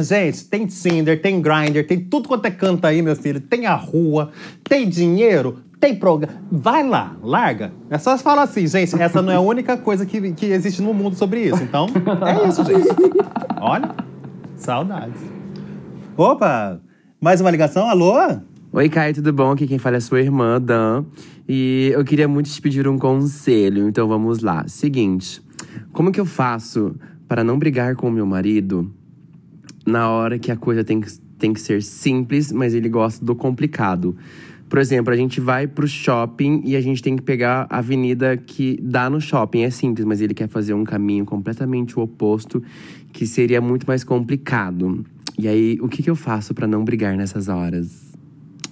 Gente, 0.00 0.44
tem 0.46 0.66
Tinder, 0.66 1.20
tem 1.20 1.40
Grindr, 1.40 1.86
tem 1.86 2.00
tudo 2.00 2.28
quanto 2.28 2.46
é 2.46 2.50
canto 2.50 2.86
aí, 2.86 3.02
meu 3.02 3.14
filho. 3.14 3.40
Tem 3.40 3.66
a 3.66 3.74
rua, 3.74 4.30
tem 4.64 4.88
dinheiro, 4.88 5.58
tem 5.78 5.94
programa. 5.94 6.40
Vai 6.50 6.86
lá, 6.86 7.16
larga. 7.22 7.72
É 7.90 7.98
só 7.98 8.16
falar 8.16 8.42
assim, 8.42 8.66
gente, 8.66 9.00
essa 9.00 9.20
não 9.20 9.32
é 9.32 9.36
a 9.36 9.40
única 9.40 9.76
coisa 9.76 10.06
que, 10.06 10.32
que 10.32 10.46
existe 10.46 10.80
no 10.80 10.94
mundo 10.94 11.16
sobre 11.16 11.40
isso. 11.42 11.62
Então, 11.62 11.86
é 12.26 12.48
isso, 12.48 12.64
gente. 12.64 12.88
Olha, 13.60 13.94
saudades. 14.56 15.20
Opa, 16.16 16.80
mais 17.20 17.40
uma 17.40 17.50
ligação? 17.50 17.88
Alô? 17.88 18.14
Oi, 18.72 18.88
Caio, 18.88 19.14
tudo 19.14 19.32
bom? 19.32 19.50
Aqui 19.50 19.66
quem 19.66 19.78
fala 19.78 19.96
é 19.96 20.00
sua 20.00 20.20
irmã, 20.20 20.60
Dan. 20.60 21.04
E 21.46 21.90
eu 21.92 22.02
queria 22.04 22.26
muito 22.26 22.48
te 22.48 22.60
pedir 22.62 22.88
um 22.88 22.98
conselho, 22.98 23.86
então 23.88 24.08
vamos 24.08 24.40
lá. 24.40 24.64
Seguinte, 24.66 25.42
como 25.92 26.10
que 26.10 26.20
eu 26.20 26.24
faço 26.24 26.94
para 27.28 27.44
não 27.44 27.58
brigar 27.58 27.94
com 27.96 28.10
meu 28.10 28.24
marido 28.24 28.90
na 29.86 30.08
hora 30.10 30.38
que 30.38 30.50
a 30.50 30.56
coisa 30.56 30.84
tem 30.84 31.00
que, 31.00 31.10
tem 31.38 31.52
que 31.52 31.60
ser 31.60 31.82
simples, 31.82 32.52
mas 32.52 32.74
ele 32.74 32.88
gosta 32.88 33.24
do 33.24 33.34
complicado? 33.34 34.16
Por 34.72 34.78
exemplo, 34.78 35.12
a 35.12 35.16
gente 35.16 35.38
vai 35.38 35.66
pro 35.66 35.86
shopping 35.86 36.62
e 36.64 36.76
a 36.76 36.80
gente 36.80 37.02
tem 37.02 37.14
que 37.14 37.22
pegar 37.22 37.66
a 37.68 37.76
avenida 37.76 38.38
que 38.38 38.78
dá 38.82 39.10
no 39.10 39.20
shopping. 39.20 39.64
É 39.64 39.70
simples, 39.70 40.06
mas 40.06 40.22
ele 40.22 40.32
quer 40.32 40.48
fazer 40.48 40.72
um 40.72 40.82
caminho 40.82 41.26
completamente 41.26 41.98
o 41.98 42.02
oposto, 42.02 42.62
que 43.12 43.26
seria 43.26 43.60
muito 43.60 43.86
mais 43.86 44.02
complicado. 44.02 45.04
E 45.38 45.46
aí, 45.46 45.78
o 45.82 45.88
que, 45.88 46.02
que 46.02 46.08
eu 46.08 46.16
faço 46.16 46.54
para 46.54 46.66
não 46.66 46.84
brigar 46.84 47.16
nessas 47.18 47.48
horas? 47.48 48.12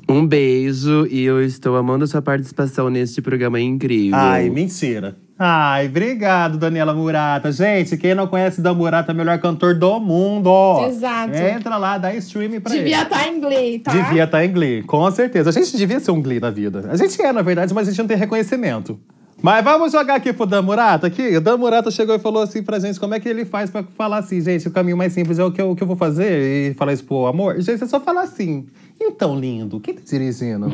Um 0.09 0.27
beijo 0.27 1.07
e 1.07 1.23
eu 1.23 1.42
estou 1.42 1.77
amando 1.77 2.05
a 2.05 2.07
sua 2.07 2.23
participação 2.23 2.88
neste 2.88 3.20
programa 3.20 3.61
incrível. 3.61 4.18
Ai, 4.18 4.49
mentira. 4.49 5.16
Ai, 5.42 5.87
obrigado, 5.87 6.59
Daniela 6.59 6.92
Murata. 6.92 7.50
Gente, 7.50 7.96
quem 7.96 8.14
não 8.14 8.26
conhece 8.26 8.61
Dan 8.61 8.74
Murata, 8.74 9.11
é 9.11 9.14
o 9.14 9.16
melhor 9.16 9.38
cantor 9.38 9.74
do 9.74 9.98
mundo. 9.98 10.50
Exato. 10.87 11.35
Entra 11.35 11.79
lá, 11.79 11.96
dá 11.96 12.14
streaming 12.14 12.61
pra 12.61 12.74
ele. 12.74 12.83
Devia 12.83 13.03
estar 13.05 13.26
em 13.26 13.40
Glee, 13.40 13.79
tá? 13.79 13.90
Devia 13.90 14.24
estar 14.24 14.44
em 14.44 14.53
Glee, 14.53 14.83
com 14.83 15.11
certeza. 15.11 15.48
A 15.48 15.53
gente 15.55 15.74
devia 15.74 15.98
ser 15.98 16.11
um 16.11 16.20
Glee 16.20 16.38
na 16.38 16.50
vida. 16.50 16.90
A 16.90 16.96
gente 16.96 17.18
é, 17.22 17.33
na 17.33 17.40
verdade, 17.40 17.72
mas 17.72 17.88
a 17.88 17.90
gente 17.90 18.00
não 18.00 18.07
tem 18.07 18.18
reconhecimento. 18.18 19.00
Mas 19.40 19.64
vamos 19.64 19.92
jogar 19.92 20.16
aqui 20.16 20.31
pro 20.31 20.44
Dan 20.44 20.61
Murata 20.61 21.07
aqui. 21.07 21.35
O 21.35 21.40
Dan 21.40 21.57
Murata 21.57 21.90
chegou 21.90 22.14
e 22.14 22.18
falou 22.18 22.42
assim 22.42 22.62
pra 22.62 22.79
gente 22.79 23.00
como 23.00 23.14
é 23.14 23.18
que 23.18 23.26
ele 23.26 23.46
faz 23.46 23.70
pra 23.70 23.83
falar 23.96 24.18
assim, 24.18 24.42
gente, 24.42 24.68
o 24.68 24.70
caminho 24.70 24.98
mais 24.98 25.14
simples 25.14 25.38
é 25.38 25.44
o 25.44 25.50
que 25.50 25.62
eu, 25.62 25.70
o 25.70 25.74
que 25.74 25.83
eu 25.83 25.87
vou 25.87 25.96
fazer 25.96 26.70
e 26.70 26.74
falar 26.74 26.92
isso 26.92 27.05
pro 27.05 27.24
amor. 27.24 27.59
Gente, 27.62 27.83
é 27.83 27.87
só 27.87 27.98
falar 27.98 28.24
assim. 28.24 28.66
Então, 29.00 29.40
lindo, 29.40 29.81
quem 29.81 29.94
tá 29.94 30.03
dirigindo? 30.05 30.70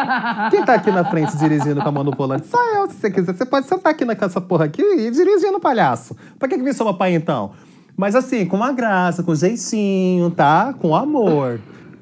Quem 0.50 0.64
tá 0.64 0.74
aqui 0.74 0.90
na 0.90 1.04
frente 1.04 1.36
dirigindo 1.36 1.80
com 1.80 1.88
a 1.88 1.92
mão 1.92 2.04
no 2.04 2.12
volante? 2.12 2.46
Só 2.46 2.58
eu, 2.74 2.88
se 2.88 2.96
você 2.96 3.10
quiser. 3.10 3.34
Você 3.34 3.44
pode 3.44 3.66
sentar 3.66 3.92
aqui 3.92 4.04
nessa 4.04 4.40
porra 4.40 4.66
aqui 4.66 4.82
e 4.82 5.10
dirigir 5.10 5.50
no 5.50 5.60
palhaço. 5.60 6.16
Pra 6.38 6.48
que 6.48 6.56
que 6.56 6.62
me 6.62 6.72
chama 6.72 6.94
pai, 6.94 7.14
então? 7.14 7.52
Mas 7.96 8.14
assim, 8.14 8.44
com 8.44 8.56
uma 8.56 8.72
graça, 8.72 9.22
com 9.22 9.34
jeitinho, 9.34 10.30
tá? 10.30 10.74
Com 10.78 10.94
amor. 10.94 11.60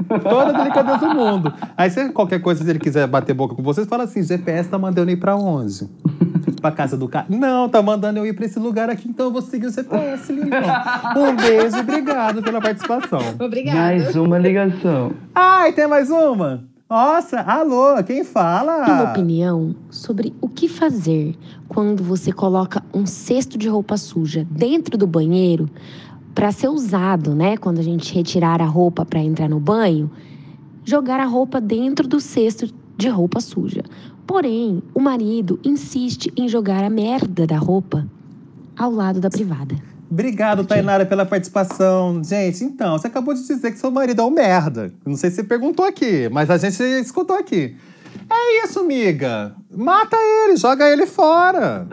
Toda 0.09 0.51
a 0.51 0.53
delicadeza 0.53 0.99
do 0.99 1.15
mundo. 1.15 1.55
Aí, 1.77 1.89
se 1.89 2.09
qualquer 2.11 2.41
coisa, 2.41 2.65
se 2.65 2.69
ele 2.69 2.81
quiser 2.81 3.07
bater 3.07 3.33
boca 3.33 3.55
com 3.55 3.63
vocês, 3.63 3.87
fala 3.87 4.05
assim: 4.05 4.23
GPS 4.23 4.69
tá 4.69 4.77
mandando 4.77 5.11
eu 5.11 5.15
ir 5.15 5.19
pra 5.19 5.37
onde? 5.37 5.89
Pra 6.61 6.73
casa 6.73 6.97
do 6.97 7.07
cara? 7.07 7.27
Não, 7.29 7.69
tá 7.69 7.83
mandando 7.83 8.19
eu 8.19 8.27
ir 8.27 8.33
pra 8.33 8.47
esse 8.47 8.59
lugar 8.59 8.89
aqui, 8.89 9.07
então 9.07 9.27
eu 9.27 9.33
vou 9.33 9.43
seguir 9.43 9.67
o 9.67 9.71
GPS, 9.71 10.33
lindão. 10.33 10.61
Um 11.15 11.37
beijo 11.37 11.77
e 11.77 11.81
obrigado 11.81 12.43
pela 12.43 12.59
participação. 12.59 13.21
Obrigada. 13.39 13.79
Mais 13.79 14.17
uma 14.17 14.39
ligação. 14.39 15.13
Ai, 15.35 15.75
tem 15.75 15.87
mais 15.87 16.09
uma? 16.09 16.65
Nossa, 16.95 17.41
alô, 17.41 18.01
quem 18.05 18.23
fala? 18.23 18.87
Uma 18.87 19.11
opinião 19.11 19.75
sobre 19.91 20.33
o 20.41 20.49
que 20.49 20.69
fazer 20.69 21.37
quando 21.67 22.05
você 22.05 22.31
coloca 22.31 22.85
um 22.95 23.05
cesto 23.05 23.59
de 23.59 23.69
roupa 23.69 23.97
suja 23.97 24.47
dentro 24.49 24.97
do 24.97 25.05
banheiro 25.05 25.69
para 26.37 26.53
ser 26.53 26.69
usado, 26.69 27.35
né? 27.35 27.57
Quando 27.57 27.81
a 27.81 27.83
gente 27.83 28.15
retirar 28.15 28.63
a 28.63 28.65
roupa 28.65 29.05
para 29.05 29.19
entrar 29.19 29.49
no 29.49 29.59
banho, 29.59 30.09
jogar 30.85 31.19
a 31.19 31.27
roupa 31.27 31.61
dentro 31.61 32.07
do 32.07 32.21
cesto 32.21 32.73
de 32.97 33.09
roupa 33.09 33.41
suja. 33.41 33.83
Porém, 34.25 34.81
o 34.95 35.01
marido 35.01 35.59
insiste 35.65 36.33
em 36.37 36.47
jogar 36.47 36.85
a 36.85 36.91
merda 36.91 37.45
da 37.45 37.59
roupa 37.59 38.07
ao 38.79 38.93
lado 38.93 39.19
da 39.19 39.29
privada. 39.29 39.75
Obrigado, 40.15 40.65
Tainara, 40.65 41.05
pela 41.05 41.27
participação. 41.27 42.23
Gente, 42.23 42.63
então, 42.63 42.97
você 42.97 43.09
acabou 43.09 43.35
de 43.35 43.45
dizer 43.45 43.73
que 43.73 43.79
seu 43.81 43.91
marido 43.91 44.23
é 44.23 44.25
um 44.25 44.31
merda. 44.31 44.93
Não 45.05 45.17
sei 45.17 45.29
se 45.29 45.37
você 45.37 45.43
perguntou 45.43 45.85
aqui, 45.85 46.29
mas 46.31 46.49
a 46.51 46.57
gente 46.57 46.81
escutou 47.01 47.37
aqui. 47.37 47.75
É 48.31 48.65
isso, 48.65 48.87
miga. 48.87 49.57
Mata 49.77 50.17
ele, 50.17 50.57
joga 50.57 50.89
ele 50.89 51.05
fora. 51.05 51.89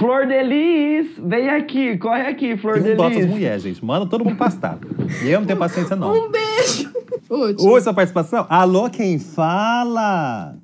Flor 0.00 0.26
Delis, 0.26 1.08
vem 1.18 1.50
aqui, 1.50 1.98
corre 1.98 2.22
aqui, 2.22 2.56
Flor 2.56 2.82
Tem 2.82 2.94
um 2.94 2.96
dó 2.96 3.02
dessas 3.02 3.16
Delis. 3.18 3.30
mulheres, 3.34 3.62
gente. 3.62 3.84
Manda 3.84 4.06
todo 4.06 4.24
mundo 4.24 4.38
pastar. 4.38 4.78
E 5.22 5.28
eu 5.28 5.40
não 5.40 5.46
tenho 5.46 5.58
paciência, 5.58 5.94
não. 5.94 6.10
Um 6.10 6.30
beijo. 6.30 6.90
Oi, 7.28 7.80
sua 7.82 7.92
participação. 7.92 8.46
Alô, 8.48 8.88
quem 8.88 9.18
fala? 9.18 10.56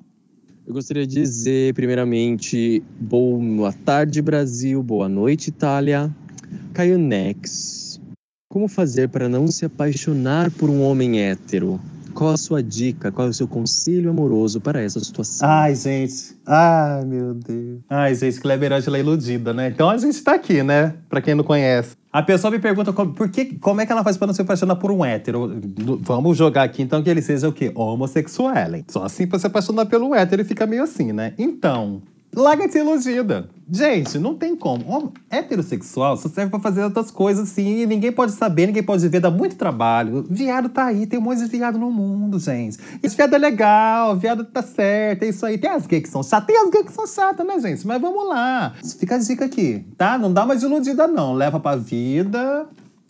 Eu 0.65 0.73
gostaria 0.73 1.05
de 1.05 1.21
dizer, 1.21 1.71
primeiramente, 1.75 2.81
boa 2.99 3.71
tarde, 3.85 4.23
Brasil, 4.23 4.81
boa 4.81 5.07
noite, 5.07 5.49
Itália. 5.49 6.09
Caio 6.73 6.97
Nex. 6.97 7.99
Como 8.49 8.67
fazer 8.67 9.09
para 9.09 9.29
não 9.29 9.47
se 9.47 9.65
apaixonar 9.65 10.49
por 10.51 10.69
um 10.69 10.81
homem 10.81 11.21
hétero? 11.21 11.79
Qual 12.13 12.31
a 12.31 12.37
sua 12.37 12.61
dica? 12.61 13.11
Qual 13.11 13.27
é 13.27 13.29
o 13.29 13.33
seu 13.33 13.47
conselho 13.47 14.09
amoroso 14.09 14.59
para 14.59 14.81
essa 14.81 14.99
situação? 14.99 15.47
Ai, 15.47 15.75
gente. 15.75 16.35
Ai, 16.45 17.05
meu 17.05 17.33
Deus. 17.33 17.81
Ai, 17.89 18.15
gente, 18.15 18.39
Kleber 18.41 18.73
Angela 18.73 18.97
é 18.97 18.99
iludida, 18.99 19.53
né? 19.53 19.69
Então 19.69 19.89
a 19.89 19.97
gente 19.97 20.21
tá 20.23 20.33
aqui, 20.33 20.63
né? 20.63 20.95
Pra 21.07 21.21
quem 21.21 21.35
não 21.35 21.43
conhece. 21.43 21.95
A 22.11 22.23
pessoa 22.23 22.49
me 22.49 22.57
pergunta 22.57 22.91
como, 22.91 23.13
por 23.13 23.29
que, 23.29 23.57
como 23.59 23.81
é 23.81 23.85
que 23.85 23.91
ela 23.91 24.03
faz 24.03 24.17
pra 24.17 24.25
não 24.25 24.33
se 24.33 24.41
apaixonar 24.41 24.77
por 24.77 24.91
um 24.91 25.05
hétero. 25.05 25.61
Vamos 26.01 26.35
jogar 26.35 26.63
aqui, 26.63 26.81
então, 26.81 27.03
que 27.03 27.09
ele 27.09 27.21
seja 27.21 27.47
o 27.47 27.53
quê? 27.53 27.71
Homossexual. 27.75 28.55
Só 28.87 29.03
assim 29.03 29.27
pra 29.27 29.37
se 29.37 29.45
apaixonar 29.45 29.85
pelo 29.85 30.15
hétero 30.15 30.41
e 30.41 30.45
fica 30.45 30.65
meio 30.65 30.83
assim, 30.83 31.13
né? 31.13 31.33
Então, 31.37 32.01
Larga 32.35 32.67
de 32.67 32.73
ser 32.73 32.79
iludida. 32.79 33.49
Gente, 33.71 34.17
não 34.19 34.35
tem 34.35 34.55
como. 34.55 34.87
Homem 34.87 35.11
heterossexual 35.29 36.15
só 36.17 36.29
serve 36.29 36.51
pra 36.51 36.59
fazer 36.59 36.83
outras 36.83 37.11
coisas 37.11 37.49
assim. 37.49 37.79
E 37.79 37.85
ninguém 37.85 38.11
pode 38.11 38.31
saber, 38.33 38.67
ninguém 38.67 38.83
pode 38.83 39.07
ver, 39.07 39.19
dá 39.19 39.31
muito 39.31 39.55
trabalho. 39.55 40.25
Viado 40.29 40.69
tá 40.69 40.85
aí, 40.85 41.07
tem 41.07 41.19
um 41.19 41.21
monte 41.21 41.39
de 41.39 41.45
viado 41.45 41.77
no 41.77 41.91
mundo, 41.91 42.39
gente. 42.39 42.77
Esse 43.01 43.15
viado 43.15 43.33
é 43.33 43.37
legal, 43.37 44.15
viado 44.15 44.43
tá 44.43 44.61
certo, 44.61 45.23
é 45.23 45.29
isso 45.29 45.45
aí. 45.45 45.57
Tem 45.57 45.69
as 45.69 45.87
gays 45.87 46.03
que 46.03 46.09
são 46.09 46.23
chatas, 46.23 46.47
tem 46.47 46.57
as 46.57 46.69
gays 46.69 46.85
que 46.85 46.93
são 46.93 47.07
chatas, 47.07 47.45
né, 47.45 47.59
gente? 47.59 47.85
Mas 47.85 48.01
vamos 48.01 48.27
lá. 48.27 48.73
Fica 48.99 49.15
a 49.15 49.19
dica 49.19 49.45
aqui, 49.45 49.85
tá? 49.97 50.17
Não 50.17 50.31
dá 50.31 50.45
mais 50.45 50.61
iludida, 50.61 51.07
não. 51.07 51.33
Leva 51.33 51.59
pra 51.59 51.75
vida. 51.75 52.67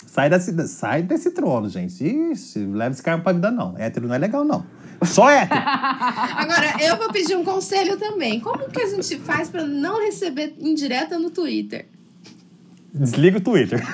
Sai 0.07 0.29
desse, 0.29 0.67
sai 0.67 1.03
desse 1.03 1.31
trono, 1.31 1.69
gente. 1.69 2.03
Ixi, 2.03 2.59
leva 2.65 2.91
esse 2.91 3.03
cara 3.03 3.21
pra 3.21 3.31
vida, 3.31 3.51
não. 3.51 3.77
Hétero 3.77 4.07
não 4.07 4.15
é 4.15 4.17
legal, 4.17 4.43
não. 4.43 4.65
Só 5.03 5.29
hétero. 5.29 5.61
Agora, 5.63 6.75
eu 6.81 6.97
vou 6.97 7.11
pedir 7.11 7.35
um 7.35 7.43
conselho 7.43 7.97
também. 7.97 8.39
Como 8.39 8.69
que 8.69 8.81
a 8.81 8.87
gente 8.87 9.17
faz 9.19 9.49
pra 9.49 9.65
não 9.65 10.03
receber 10.03 10.55
indireta 10.59 11.17
no 11.17 11.29
Twitter? 11.29 11.85
Desliga 12.93 13.37
o 13.37 13.41
Twitter. 13.41 13.85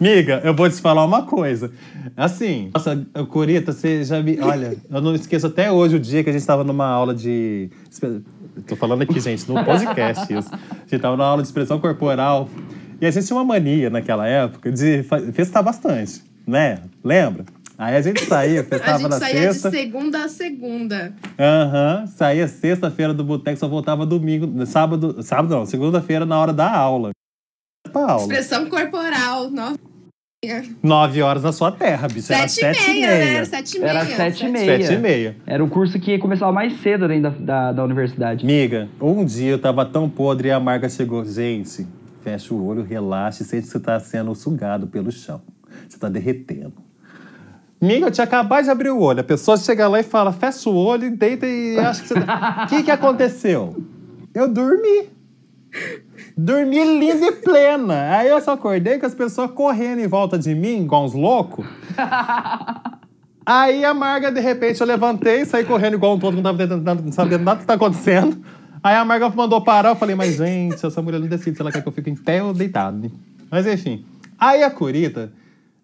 Miga, 0.00 0.40
eu 0.44 0.54
vou 0.54 0.68
te 0.70 0.80
falar 0.80 1.04
uma 1.04 1.22
coisa. 1.22 1.72
Assim, 2.16 2.70
nossa, 2.72 3.06
Corita, 3.28 3.72
você 3.72 4.04
já 4.04 4.22
me. 4.22 4.40
Olha, 4.40 4.76
eu 4.90 5.00
não 5.00 5.14
esqueço 5.14 5.46
até 5.46 5.70
hoje 5.70 5.96
o 5.96 6.00
dia 6.00 6.22
que 6.22 6.30
a 6.30 6.32
gente 6.32 6.42
estava 6.42 6.62
numa 6.62 6.86
aula 6.86 7.14
de. 7.14 7.70
Tô 8.66 8.76
falando 8.76 9.02
aqui, 9.02 9.18
gente, 9.20 9.50
no 9.50 9.64
podcast 9.64 10.32
isso. 10.32 10.50
A 10.52 10.76
gente 10.80 10.96
estava 10.96 11.16
numa 11.16 11.26
aula 11.26 11.42
de 11.42 11.48
expressão 11.48 11.80
corporal. 11.80 12.48
E 13.00 13.06
a 13.06 13.10
gente 13.10 13.26
tinha 13.26 13.36
uma 13.36 13.44
mania 13.44 13.90
naquela 13.90 14.26
época 14.26 14.72
de 14.72 15.04
festar 15.32 15.62
bastante, 15.62 16.22
né? 16.46 16.80
Lembra? 17.04 17.44
Aí 17.78 17.94
a 17.94 18.02
gente 18.02 18.24
saía, 18.24 18.64
festava 18.66 19.08
na 19.08 19.16
A 19.16 19.20
gente 19.20 19.30
saía 19.30 19.52
sexta. 19.52 19.70
de 19.70 19.76
segunda 19.76 20.24
a 20.24 20.28
segunda. 20.28 21.14
Aham, 21.38 22.06
saía 22.08 22.48
sexta-feira 22.48 23.14
do 23.14 23.22
boteco, 23.22 23.56
só 23.56 23.68
voltava 23.68 24.04
domingo, 24.04 24.66
sábado, 24.66 25.22
sábado 25.22 25.54
não, 25.54 25.64
segunda-feira 25.64 26.26
na 26.26 26.38
hora 26.40 26.52
da 26.52 26.68
aula. 26.70 27.10
Pra 27.92 28.02
aula. 28.10 28.22
Expressão 28.22 28.68
corporal. 28.68 29.48
Nossa. 29.50 29.78
Nove 30.82 31.20
horas 31.20 31.42
na 31.42 31.52
sua 31.52 31.72
terra, 31.72 32.06
bicho. 32.06 32.32
Era 32.32 32.46
Sete 32.46 32.58
e 32.58 32.74
sete 32.74 32.90
e 32.90 32.94
meia, 32.94 33.06
né? 33.08 33.24
meia. 33.24 33.44
Sete 33.44 33.76
e 33.76 33.80
meia. 33.80 33.90
Era 33.90 34.06
sete 34.06 34.44
e 34.44 34.48
meia. 34.48 34.66
Sete 34.78 34.92
e 34.94 34.98
meia. 34.98 35.36
Era 35.46 35.64
o 35.64 35.68
curso 35.68 35.98
que 35.98 36.18
começava 36.18 36.52
mais 36.52 36.80
cedo 36.80 37.08
dentro 37.08 37.40
da, 37.40 37.70
da, 37.70 37.72
da 37.72 37.84
universidade. 37.84 38.46
Miga, 38.46 38.88
um 39.00 39.24
dia 39.24 39.50
eu 39.52 39.58
tava 39.58 39.84
tão 39.84 40.08
podre 40.08 40.48
e 40.48 40.50
a 40.52 40.60
Marga 40.60 40.88
chegou. 40.88 41.24
Gente, 41.24 41.86
fecha 42.22 42.54
o 42.54 42.64
olho, 42.64 42.82
relaxa 42.84 43.42
e 43.42 43.46
sente 43.46 43.66
que 43.66 43.72
você 43.72 43.80
tá 43.80 43.98
sendo 43.98 44.32
sugado 44.34 44.86
pelo 44.86 45.10
chão. 45.10 45.40
Você 45.88 45.98
tá 45.98 46.08
derretendo. 46.08 46.74
Miga, 47.80 48.06
eu 48.06 48.10
tinha 48.10 48.24
acabado 48.24 48.64
de 48.64 48.70
abrir 48.70 48.90
o 48.90 49.00
olho. 49.00 49.20
A 49.20 49.24
pessoa 49.24 49.56
chega 49.56 49.86
lá 49.86 50.00
e 50.00 50.02
fala, 50.02 50.32
fecha 50.32 50.68
o 50.68 50.74
olho 50.74 51.04
e 51.04 51.10
deita 51.10 51.46
e 51.46 51.78
acha 51.78 52.02
que 52.02 52.08
você 52.08 52.20
tá... 52.20 52.64
O 52.64 52.68
que 52.70 52.82
que 52.82 52.90
aconteceu? 52.90 53.76
Eu 54.34 54.48
dormi. 54.48 55.08
Dormi 56.36 56.98
linda 56.98 57.26
e 57.26 57.32
plena. 57.32 58.16
Aí 58.16 58.28
eu 58.28 58.40
só 58.40 58.52
acordei 58.52 58.98
com 58.98 59.06
as 59.06 59.14
pessoas 59.14 59.50
correndo 59.52 60.00
em 60.00 60.06
volta 60.06 60.38
de 60.38 60.54
mim, 60.54 60.82
igual 60.82 61.04
uns 61.04 61.14
loucos. 61.14 61.64
Aí 63.46 63.84
a 63.84 63.94
Marga, 63.94 64.30
de 64.30 64.40
repente, 64.40 64.80
eu 64.80 64.86
levantei, 64.86 65.44
saí 65.44 65.64
correndo 65.64 65.94
igual 65.94 66.14
um 66.14 66.18
todo, 66.18 66.34
não 66.34 66.42
tava 66.42 66.58
tentando, 66.58 66.84
não 66.84 67.38
nada 67.38 67.54
do 67.54 67.60
que 67.60 67.66
tá 67.66 67.74
acontecendo. 67.74 68.44
Aí 68.82 68.94
a 68.94 69.04
Marga 69.04 69.28
mandou 69.30 69.60
parar, 69.62 69.88
eu 69.90 69.96
falei, 69.96 70.14
mas 70.14 70.36
gente, 70.36 70.84
essa 70.84 71.00
mulher 71.00 71.18
não 71.18 71.26
decide 71.26 71.56
se 71.56 71.62
ela 71.62 71.72
quer 71.72 71.82
que 71.82 71.88
eu 71.88 71.92
fique 71.92 72.10
em 72.10 72.14
pé 72.14 72.42
ou 72.42 72.52
deitado. 72.52 73.10
Mas 73.50 73.66
enfim. 73.66 74.04
Aí 74.38 74.62
a 74.62 74.70
Curita, 74.70 75.32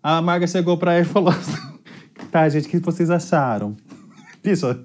a 0.02 0.20
Marga 0.20 0.46
chegou 0.46 0.76
pra 0.76 0.98
ele 0.98 1.06
e 1.06 1.08
falou 1.08 1.30
assim, 1.30 1.73
tá, 2.30 2.48
gente, 2.48 2.66
o 2.66 2.70
que 2.70 2.78
vocês 2.78 3.10
acharam? 3.10 3.76
Bicho, 4.42 4.84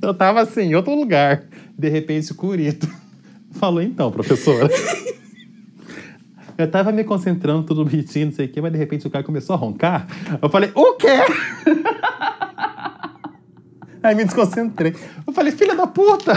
eu 0.00 0.14
tava 0.14 0.40
assim, 0.40 0.62
em 0.62 0.74
outro 0.74 0.94
lugar. 0.94 1.44
De 1.78 1.88
repente, 1.88 2.32
o 2.32 2.34
Curita 2.34 2.88
falou, 3.52 3.82
então, 3.82 4.10
professora. 4.10 4.68
Eu 6.58 6.70
tava 6.70 6.92
me 6.92 7.02
concentrando, 7.04 7.62
tudo 7.62 7.86
bonitinho, 7.86 8.26
não 8.26 8.32
sei 8.34 8.44
o 8.44 8.48
quê, 8.50 8.60
mas 8.60 8.70
de 8.70 8.76
repente 8.76 9.06
o 9.06 9.10
cara 9.10 9.24
começou 9.24 9.54
a 9.54 9.58
roncar. 9.58 10.06
Eu 10.42 10.50
falei, 10.50 10.70
o 10.74 10.92
quê? 10.92 11.06
Aí 14.02 14.14
me 14.14 14.24
desconcentrei. 14.24 14.94
Eu 15.26 15.32
falei, 15.32 15.52
filha 15.52 15.74
da 15.74 15.86
puta! 15.86 16.34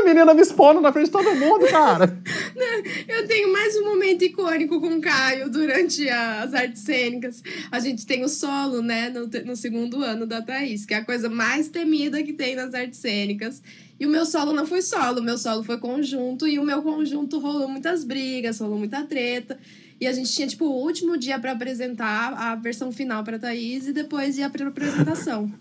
Essa 0.00 0.08
menina 0.08 0.32
me 0.32 0.40
expondo 0.40 0.80
na 0.80 0.90
frente 0.92 1.06
de 1.06 1.12
todo 1.12 1.36
mundo, 1.36 1.66
cara. 1.66 2.06
Eu 3.06 3.28
tenho 3.28 3.52
mais 3.52 3.76
um 3.76 3.84
momento 3.84 4.24
icônico 4.24 4.80
com 4.80 4.94
o 4.94 5.00
Caio 5.00 5.50
durante 5.50 6.08
as 6.08 6.54
artes 6.54 6.80
cênicas. 6.80 7.42
A 7.70 7.78
gente 7.80 8.06
tem 8.06 8.24
o 8.24 8.28
solo, 8.28 8.80
né, 8.80 9.10
no, 9.10 9.26
no 9.44 9.54
segundo 9.54 10.02
ano 10.02 10.24
da 10.24 10.40
Thaís, 10.40 10.86
que 10.86 10.94
é 10.94 10.96
a 10.96 11.04
coisa 11.04 11.28
mais 11.28 11.68
temida 11.68 12.22
que 12.22 12.32
tem 12.32 12.54
nas 12.56 12.72
artes 12.72 12.98
cênicas. 12.98 13.62
E 13.98 14.06
o 14.06 14.08
meu 14.08 14.24
solo 14.24 14.54
não 14.54 14.66
foi 14.66 14.80
solo, 14.80 15.20
o 15.20 15.22
meu 15.22 15.36
solo 15.36 15.62
foi 15.62 15.76
conjunto, 15.76 16.48
e 16.48 16.58
o 16.58 16.64
meu 16.64 16.80
conjunto 16.80 17.38
rolou 17.38 17.68
muitas 17.68 18.02
brigas, 18.02 18.58
rolou 18.58 18.78
muita 18.78 19.02
treta. 19.02 19.58
E 20.00 20.06
a 20.06 20.12
gente 20.12 20.32
tinha, 20.32 20.48
tipo, 20.48 20.64
o 20.64 20.82
último 20.82 21.18
dia 21.18 21.38
pra 21.38 21.52
apresentar 21.52 22.32
a 22.32 22.54
versão 22.54 22.90
final 22.90 23.22
pra 23.22 23.38
Thaís 23.38 23.86
e 23.86 23.92
depois 23.92 24.38
ia 24.38 24.48
pra 24.48 24.66
apresentação. 24.66 25.52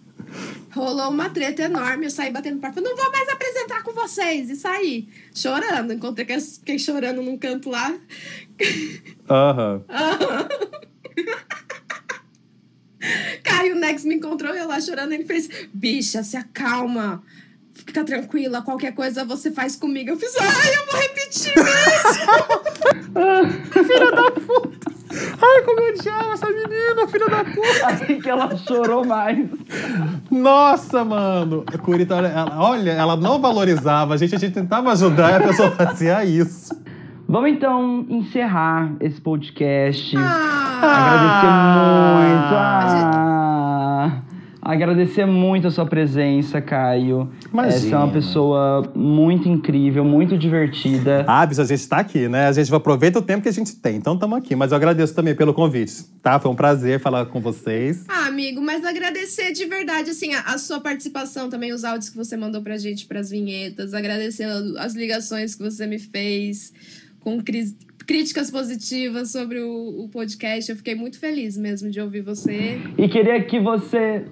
Rolou 0.71 1.09
uma 1.09 1.29
treta 1.29 1.63
enorme, 1.63 2.05
eu 2.05 2.09
saí 2.09 2.31
batendo 2.31 2.59
porta, 2.59 2.79
não 2.79 2.95
vou 2.95 3.11
mais 3.11 3.27
apresentar 3.29 3.83
com 3.83 3.91
vocês, 3.91 4.49
e 4.49 4.55
saí 4.55 5.07
chorando. 5.33 5.93
Encontrei 5.93 6.25
que 6.25 6.39
fiquei 6.39 6.77
chorando 6.77 7.21
num 7.21 7.37
canto 7.37 7.69
lá. 7.69 7.97
Aham. 9.29 9.83
Caio 13.43 13.75
Nex 13.75 14.03
me 14.03 14.15
encontrou, 14.15 14.53
eu 14.53 14.67
lá 14.67 14.79
chorando, 14.81 15.13
ele 15.13 15.25
fez, 15.25 15.49
bicha, 15.73 16.21
se 16.23 16.37
acalma. 16.37 17.23
Fica 17.73 18.03
tranquila, 18.03 18.61
qualquer 18.61 18.93
coisa 18.93 19.23
você 19.23 19.51
faz 19.51 19.75
comigo. 19.75 20.09
Eu 20.09 20.17
fiz, 20.17 20.35
ai, 20.37 20.75
eu 20.75 20.85
vou 20.85 20.99
repetir 20.99 21.53
mesmo. 21.55 21.73
filha 23.87 24.11
da 24.11 24.31
puta! 24.31 24.78
Ai, 25.41 25.61
como 25.63 25.79
eu 25.79 25.93
odiava 25.93 26.33
essa 26.33 26.47
menina, 26.47 27.07
filha 27.07 27.27
da 27.27 27.43
puta! 27.43 27.87
Assim 27.87 28.19
que 28.19 28.29
ela 28.29 28.55
chorou 28.57 29.05
mais. 29.05 29.47
Nossa, 30.31 31.03
mano! 31.03 31.63
A 31.67 31.77
Curita, 31.77 32.15
olha, 32.15 32.27
ela, 32.27 32.59
olha, 32.59 32.91
ela 32.91 33.15
não 33.15 33.39
valorizava, 33.39 34.13
a 34.13 34.17
gente, 34.17 34.35
a 34.35 34.39
gente 34.39 34.53
tentava 34.53 34.91
ajudar 34.91 35.31
e 35.31 35.35
a 35.35 35.47
pessoa 35.47 35.71
fazia 35.71 36.23
isso. 36.25 36.77
Vamos 37.27 37.51
então 37.51 38.05
encerrar 38.09 38.91
esse 38.99 39.21
podcast. 39.21 40.15
Ah, 40.17 40.79
Agradecer 40.81 41.51
muito. 42.25 42.55
Ah, 42.55 44.21
agradecer 44.61 45.25
muito 45.25 45.67
a 45.67 45.71
sua 45.71 45.85
presença, 45.85 46.61
Caio. 46.61 47.29
Imagina. 47.51 47.79
Você 47.79 47.93
é 47.93 47.97
uma 47.97 48.11
pessoa 48.11 48.91
muito 48.95 49.47
incrível, 49.47 50.03
muito 50.03 50.37
divertida. 50.37 51.23
Ah, 51.27 51.45
bicho, 51.45 51.61
a 51.61 51.65
gente 51.65 51.87
tá 51.87 51.97
aqui, 51.97 52.27
né? 52.27 52.47
A 52.47 52.51
gente 52.51 52.73
aproveita 52.73 53.19
o 53.19 53.21
tempo 53.21 53.43
que 53.43 53.49
a 53.49 53.53
gente 53.53 53.75
tem, 53.75 53.95
então 53.95 54.13
estamos 54.13 54.37
aqui. 54.37 54.55
Mas 54.55 54.71
eu 54.71 54.77
agradeço 54.77 55.13
também 55.15 55.35
pelo 55.35 55.53
convite, 55.53 56.03
tá? 56.21 56.39
Foi 56.39 56.51
um 56.51 56.55
prazer 56.55 56.99
falar 56.99 57.25
com 57.27 57.39
vocês. 57.39 58.05
Ah, 58.07 58.27
amigo, 58.27 58.61
mas 58.61 58.83
agradecer 58.85 59.51
de 59.51 59.65
verdade, 59.65 60.09
assim, 60.11 60.33
a, 60.33 60.41
a 60.41 60.57
sua 60.57 60.79
participação 60.79 61.49
também, 61.49 61.71
os 61.73 61.83
áudios 61.83 62.09
que 62.09 62.17
você 62.17 62.35
mandou 62.37 62.61
pra 62.61 62.77
gente, 62.77 63.05
pras 63.05 63.29
vinhetas, 63.29 63.93
agradecer 63.93 64.45
as 64.77 64.93
ligações 64.95 65.55
que 65.55 65.63
você 65.63 65.87
me 65.87 65.99
fez 65.99 66.73
com 67.19 67.41
cris- 67.41 67.75
críticas 68.07 68.49
positivas 68.49 69.31
sobre 69.31 69.59
o, 69.59 70.03
o 70.05 70.09
podcast. 70.09 70.69
Eu 70.71 70.77
fiquei 70.77 70.95
muito 70.95 71.19
feliz 71.19 71.55
mesmo 71.57 71.91
de 71.91 71.99
ouvir 72.01 72.21
você. 72.21 72.79
E 72.97 73.07
queria 73.07 73.39
que 73.43 73.59
você. 73.59 74.25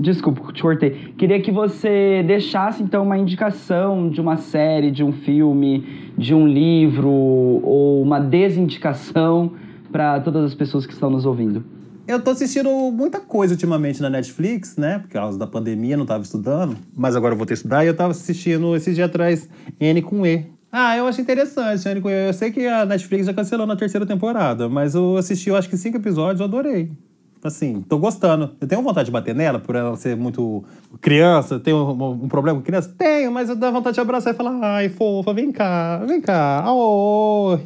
Desculpa, 0.00 0.52
te 0.52 0.62
cortei. 0.62 0.90
Queria 1.18 1.40
que 1.40 1.50
você 1.50 2.22
deixasse 2.24 2.80
então 2.80 3.02
uma 3.02 3.18
indicação 3.18 4.08
de 4.08 4.20
uma 4.20 4.36
série, 4.36 4.92
de 4.92 5.02
um 5.02 5.10
filme, 5.10 6.12
de 6.16 6.32
um 6.32 6.46
livro 6.46 7.10
ou 7.10 8.00
uma 8.00 8.20
desindicação 8.20 9.54
para 9.90 10.20
todas 10.20 10.44
as 10.44 10.54
pessoas 10.54 10.86
que 10.86 10.92
estão 10.92 11.10
nos 11.10 11.26
ouvindo. 11.26 11.64
Eu 12.06 12.22
tô 12.22 12.30
assistindo 12.30 12.70
muita 12.92 13.18
coisa 13.18 13.54
ultimamente 13.54 14.00
na 14.00 14.08
Netflix, 14.08 14.76
né? 14.76 15.00
Por 15.00 15.08
causa 15.08 15.36
da 15.36 15.48
pandemia, 15.48 15.96
não 15.96 16.06
tava 16.06 16.22
estudando. 16.22 16.76
Mas 16.96 17.16
agora 17.16 17.34
eu 17.34 17.36
vou 17.36 17.44
ter 17.44 17.54
que 17.54 17.58
estudar. 17.58 17.84
E 17.84 17.88
eu 17.88 17.96
tava 17.96 18.12
assistindo 18.12 18.76
esses 18.76 18.94
dias 18.94 19.10
atrás 19.10 19.48
N 19.80 20.00
com 20.00 20.24
E. 20.24 20.46
Ah, 20.70 20.96
eu 20.96 21.08
achei 21.08 21.22
interessante, 21.22 21.88
N 21.88 22.00
com 22.00 22.08
E. 22.08 22.28
Eu 22.28 22.32
sei 22.32 22.52
que 22.52 22.64
a 22.68 22.86
Netflix 22.86 23.26
já 23.26 23.34
cancelou 23.34 23.66
na 23.66 23.74
terceira 23.74 24.06
temporada. 24.06 24.68
Mas 24.68 24.94
eu 24.94 25.16
assisti, 25.16 25.50
eu 25.50 25.56
acho 25.56 25.68
que 25.68 25.76
cinco 25.76 25.96
episódios, 25.96 26.38
eu 26.38 26.46
adorei. 26.46 26.92
Assim, 27.42 27.82
tô 27.82 27.98
gostando. 27.98 28.50
Eu 28.60 28.66
tenho 28.66 28.82
vontade 28.82 29.06
de 29.06 29.12
bater 29.12 29.34
nela, 29.34 29.60
por 29.60 29.76
ela 29.76 29.96
ser 29.96 30.16
muito 30.16 30.64
criança. 31.00 31.60
Tenho 31.60 31.76
um, 31.76 32.24
um 32.24 32.28
problema 32.28 32.58
com 32.58 32.64
criança? 32.64 32.92
Tenho, 32.98 33.30
mas 33.30 33.48
eu 33.48 33.56
dou 33.56 33.72
vontade 33.72 33.94
de 33.94 34.00
abraçar 34.00 34.34
e 34.34 34.36
falar: 34.36 34.58
ai, 34.60 34.88
fofa, 34.88 35.32
vem 35.32 35.52
cá, 35.52 35.98
vem 36.06 36.20
cá. 36.20 36.64
Oh. 36.68 37.58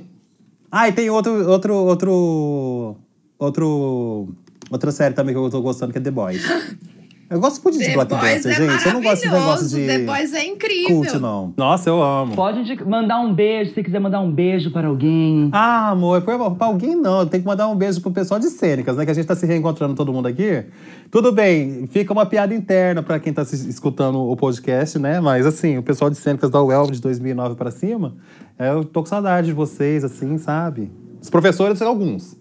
Ah, 0.70 0.88
e 0.88 0.92
tem 0.92 1.08
outro, 1.10 1.48
outro, 1.48 1.74
outro, 1.74 2.96
outro, 3.38 4.28
outra 4.70 4.90
série 4.90 5.14
também 5.14 5.34
que 5.34 5.40
eu 5.40 5.50
tô 5.50 5.60
gostando, 5.60 5.92
que 5.92 5.98
é 5.98 6.00
The 6.00 6.10
Boys. 6.10 6.42
Eu 7.32 7.40
gosto 7.40 7.62
muito 7.64 7.78
de 7.78 7.84
The 7.86 7.94
blockbuster, 7.94 8.42
Boys 8.42 8.46
é 8.46 8.52
gente. 8.52 8.86
Eu 8.86 8.92
não 8.92 9.02
gosto 9.02 9.22
de 9.22 9.28
negócio 9.30 9.68
de 9.68 9.98
Boys 10.04 10.34
é 10.34 10.44
incrível. 10.44 10.96
cult, 10.96 11.18
não. 11.18 11.54
Nossa, 11.56 11.88
eu 11.88 12.02
amo. 12.02 12.34
Pode 12.34 12.84
mandar 12.84 13.20
um 13.20 13.32
beijo, 13.32 13.70
se 13.70 13.74
você 13.74 13.82
quiser 13.82 13.98
mandar 14.00 14.20
um 14.20 14.30
beijo 14.30 14.70
para 14.70 14.88
alguém. 14.88 15.48
Ah, 15.50 15.90
amor, 15.90 16.20
pra 16.20 16.34
alguém 16.66 16.94
não. 16.94 17.26
Tem 17.26 17.40
que 17.40 17.46
mandar 17.46 17.68
um 17.68 17.74
beijo 17.74 18.00
pro 18.02 18.10
pessoal 18.10 18.38
de 18.38 18.48
cênicas, 18.50 18.96
né? 18.96 19.04
Que 19.06 19.10
a 19.10 19.14
gente 19.14 19.26
tá 19.26 19.34
se 19.34 19.46
reencontrando 19.46 19.94
todo 19.94 20.12
mundo 20.12 20.28
aqui. 20.28 20.64
Tudo 21.10 21.32
bem, 21.32 21.86
fica 21.90 22.12
uma 22.12 22.26
piada 22.26 22.54
interna 22.54 23.02
pra 23.02 23.18
quem 23.18 23.32
tá 23.32 23.44
se- 23.44 23.68
escutando 23.68 24.18
o 24.18 24.36
podcast, 24.36 24.98
né? 24.98 25.20
Mas 25.20 25.46
assim, 25.46 25.78
o 25.78 25.82
pessoal 25.82 26.10
de 26.10 26.16
cênicas 26.18 26.50
da 26.50 26.62
UEL 26.62 26.90
de 26.90 27.00
2009 27.00 27.54
pra 27.54 27.70
cima, 27.70 28.14
é, 28.58 28.70
eu 28.70 28.84
tô 28.84 29.00
com 29.00 29.06
saudade 29.06 29.46
de 29.46 29.52
vocês, 29.54 30.04
assim, 30.04 30.36
sabe? 30.38 30.90
Os 31.20 31.30
professores, 31.30 31.80
alguns. 31.80 32.36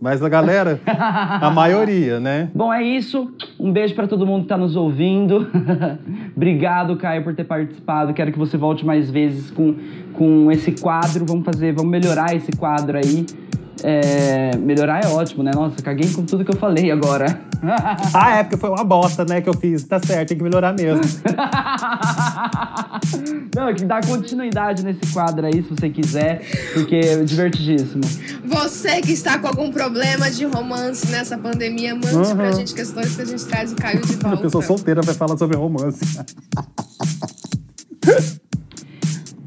Mas 0.00 0.22
a 0.22 0.28
galera, 0.28 0.80
a 0.86 1.50
maioria, 1.50 2.20
né? 2.20 2.50
Bom, 2.54 2.72
é 2.72 2.82
isso. 2.82 3.32
Um 3.58 3.72
beijo 3.72 3.94
para 3.94 4.06
todo 4.06 4.26
mundo 4.26 4.42
que 4.42 4.48
tá 4.48 4.56
nos 4.56 4.76
ouvindo. 4.76 5.48
Obrigado, 6.36 6.96
Caio, 6.96 7.24
por 7.24 7.34
ter 7.34 7.44
participado. 7.44 8.12
Quero 8.12 8.30
que 8.30 8.38
você 8.38 8.56
volte 8.56 8.84
mais 8.84 9.10
vezes 9.10 9.50
com, 9.50 9.74
com 10.12 10.50
esse 10.52 10.72
quadro. 10.72 11.24
Vamos 11.26 11.44
fazer, 11.44 11.72
vamos 11.72 11.90
melhorar 11.90 12.34
esse 12.34 12.52
quadro 12.52 12.98
aí. 12.98 13.24
É, 13.82 14.56
melhorar 14.56 15.04
é 15.04 15.08
ótimo, 15.08 15.42
né? 15.42 15.50
Nossa, 15.54 15.82
caguei 15.82 16.08
com 16.10 16.24
tudo 16.24 16.44
que 16.44 16.50
eu 16.50 16.56
falei 16.56 16.90
agora. 16.90 17.40
Ah, 18.12 18.36
é, 18.36 18.42
porque 18.44 18.58
foi 18.58 18.68
uma 18.68 18.84
bosta, 18.84 19.24
né, 19.24 19.40
que 19.40 19.48
eu 19.48 19.54
fiz. 19.54 19.82
Tá 19.84 19.98
certo, 19.98 20.28
tem 20.28 20.36
que 20.36 20.44
melhorar 20.44 20.74
mesmo. 20.74 21.00
Não, 23.56 23.74
que 23.74 23.84
dá 23.84 24.00
continuidade 24.02 24.84
nesse 24.84 25.00
quadro 25.12 25.46
aí, 25.46 25.62
se 25.62 25.70
você 25.70 25.88
quiser, 25.88 26.42
porque 26.74 26.96
é 26.96 27.24
divertidíssimo. 27.24 28.02
Você 28.44 29.00
que 29.00 29.12
está 29.12 29.38
com 29.38 29.46
algum 29.48 29.72
problema 29.72 30.30
de 30.30 30.44
romance 30.44 31.06
nessa 31.10 31.38
pandemia, 31.38 31.94
mande 31.94 32.14
Uhum. 32.14 32.36
pra 32.36 32.52
gente 32.52 32.74
questões 32.74 33.16
que 33.16 33.22
a 33.22 33.24
gente 33.24 33.44
traz 33.46 33.72
o 33.72 33.76
Caio 33.76 34.00
de 34.02 34.14
A 34.22 34.28
volta. 34.28 34.42
pessoa 34.42 34.62
solteira 34.62 35.00
vai 35.02 35.14
falar 35.14 35.36
sobre 35.38 35.56
romance. 35.56 36.00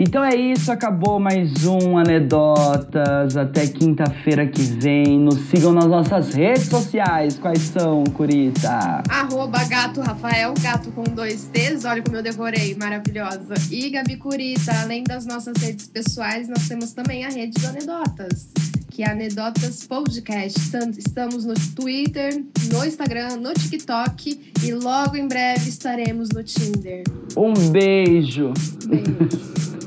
Então 0.01 0.23
é 0.23 0.33
isso, 0.33 0.71
acabou 0.71 1.19
mais 1.19 1.65
um 1.65 1.97
Anedotas. 1.97 3.35
Até 3.35 3.67
quinta-feira 3.67 4.47
que 4.47 4.61
vem. 4.61 5.19
Nos 5.19 5.49
sigam 5.49 5.73
nas 5.73 5.87
nossas 5.87 6.33
redes 6.33 6.67
sociais. 6.67 7.37
Quais 7.37 7.59
são, 7.63 8.05
Curita? 8.05 9.03
Arroba 9.09 9.61
gato 9.65 9.99
Rafael, 9.99 10.53
gato 10.61 10.89
com 10.91 11.03
dois 11.03 11.49
T's, 11.51 11.83
olha 11.83 12.01
como 12.01 12.15
eu 12.15 12.23
decorei, 12.23 12.75
maravilhosa. 12.75 13.55
E 13.69 13.89
Gabi 13.89 14.15
Curita, 14.15 14.71
além 14.83 15.03
das 15.03 15.25
nossas 15.25 15.57
redes 15.57 15.87
pessoais, 15.87 16.47
nós 16.47 16.65
temos 16.69 16.93
também 16.93 17.25
a 17.25 17.29
rede 17.29 17.59
do 17.59 17.67
Anedotas, 17.67 18.47
que 18.91 19.03
é 19.03 19.09
Anedotas 19.09 19.85
Podcast. 19.85 20.57
Estamos 20.97 21.43
no 21.43 21.55
Twitter, 21.75 22.41
no 22.71 22.85
Instagram, 22.85 23.35
no 23.35 23.53
TikTok 23.53 24.53
e 24.63 24.71
logo 24.71 25.17
em 25.17 25.27
breve 25.27 25.67
estaremos 25.67 26.29
no 26.29 26.41
Tinder. 26.41 27.03
Um 27.35 27.51
beijo. 27.69 28.53
Beijo. 28.87 29.69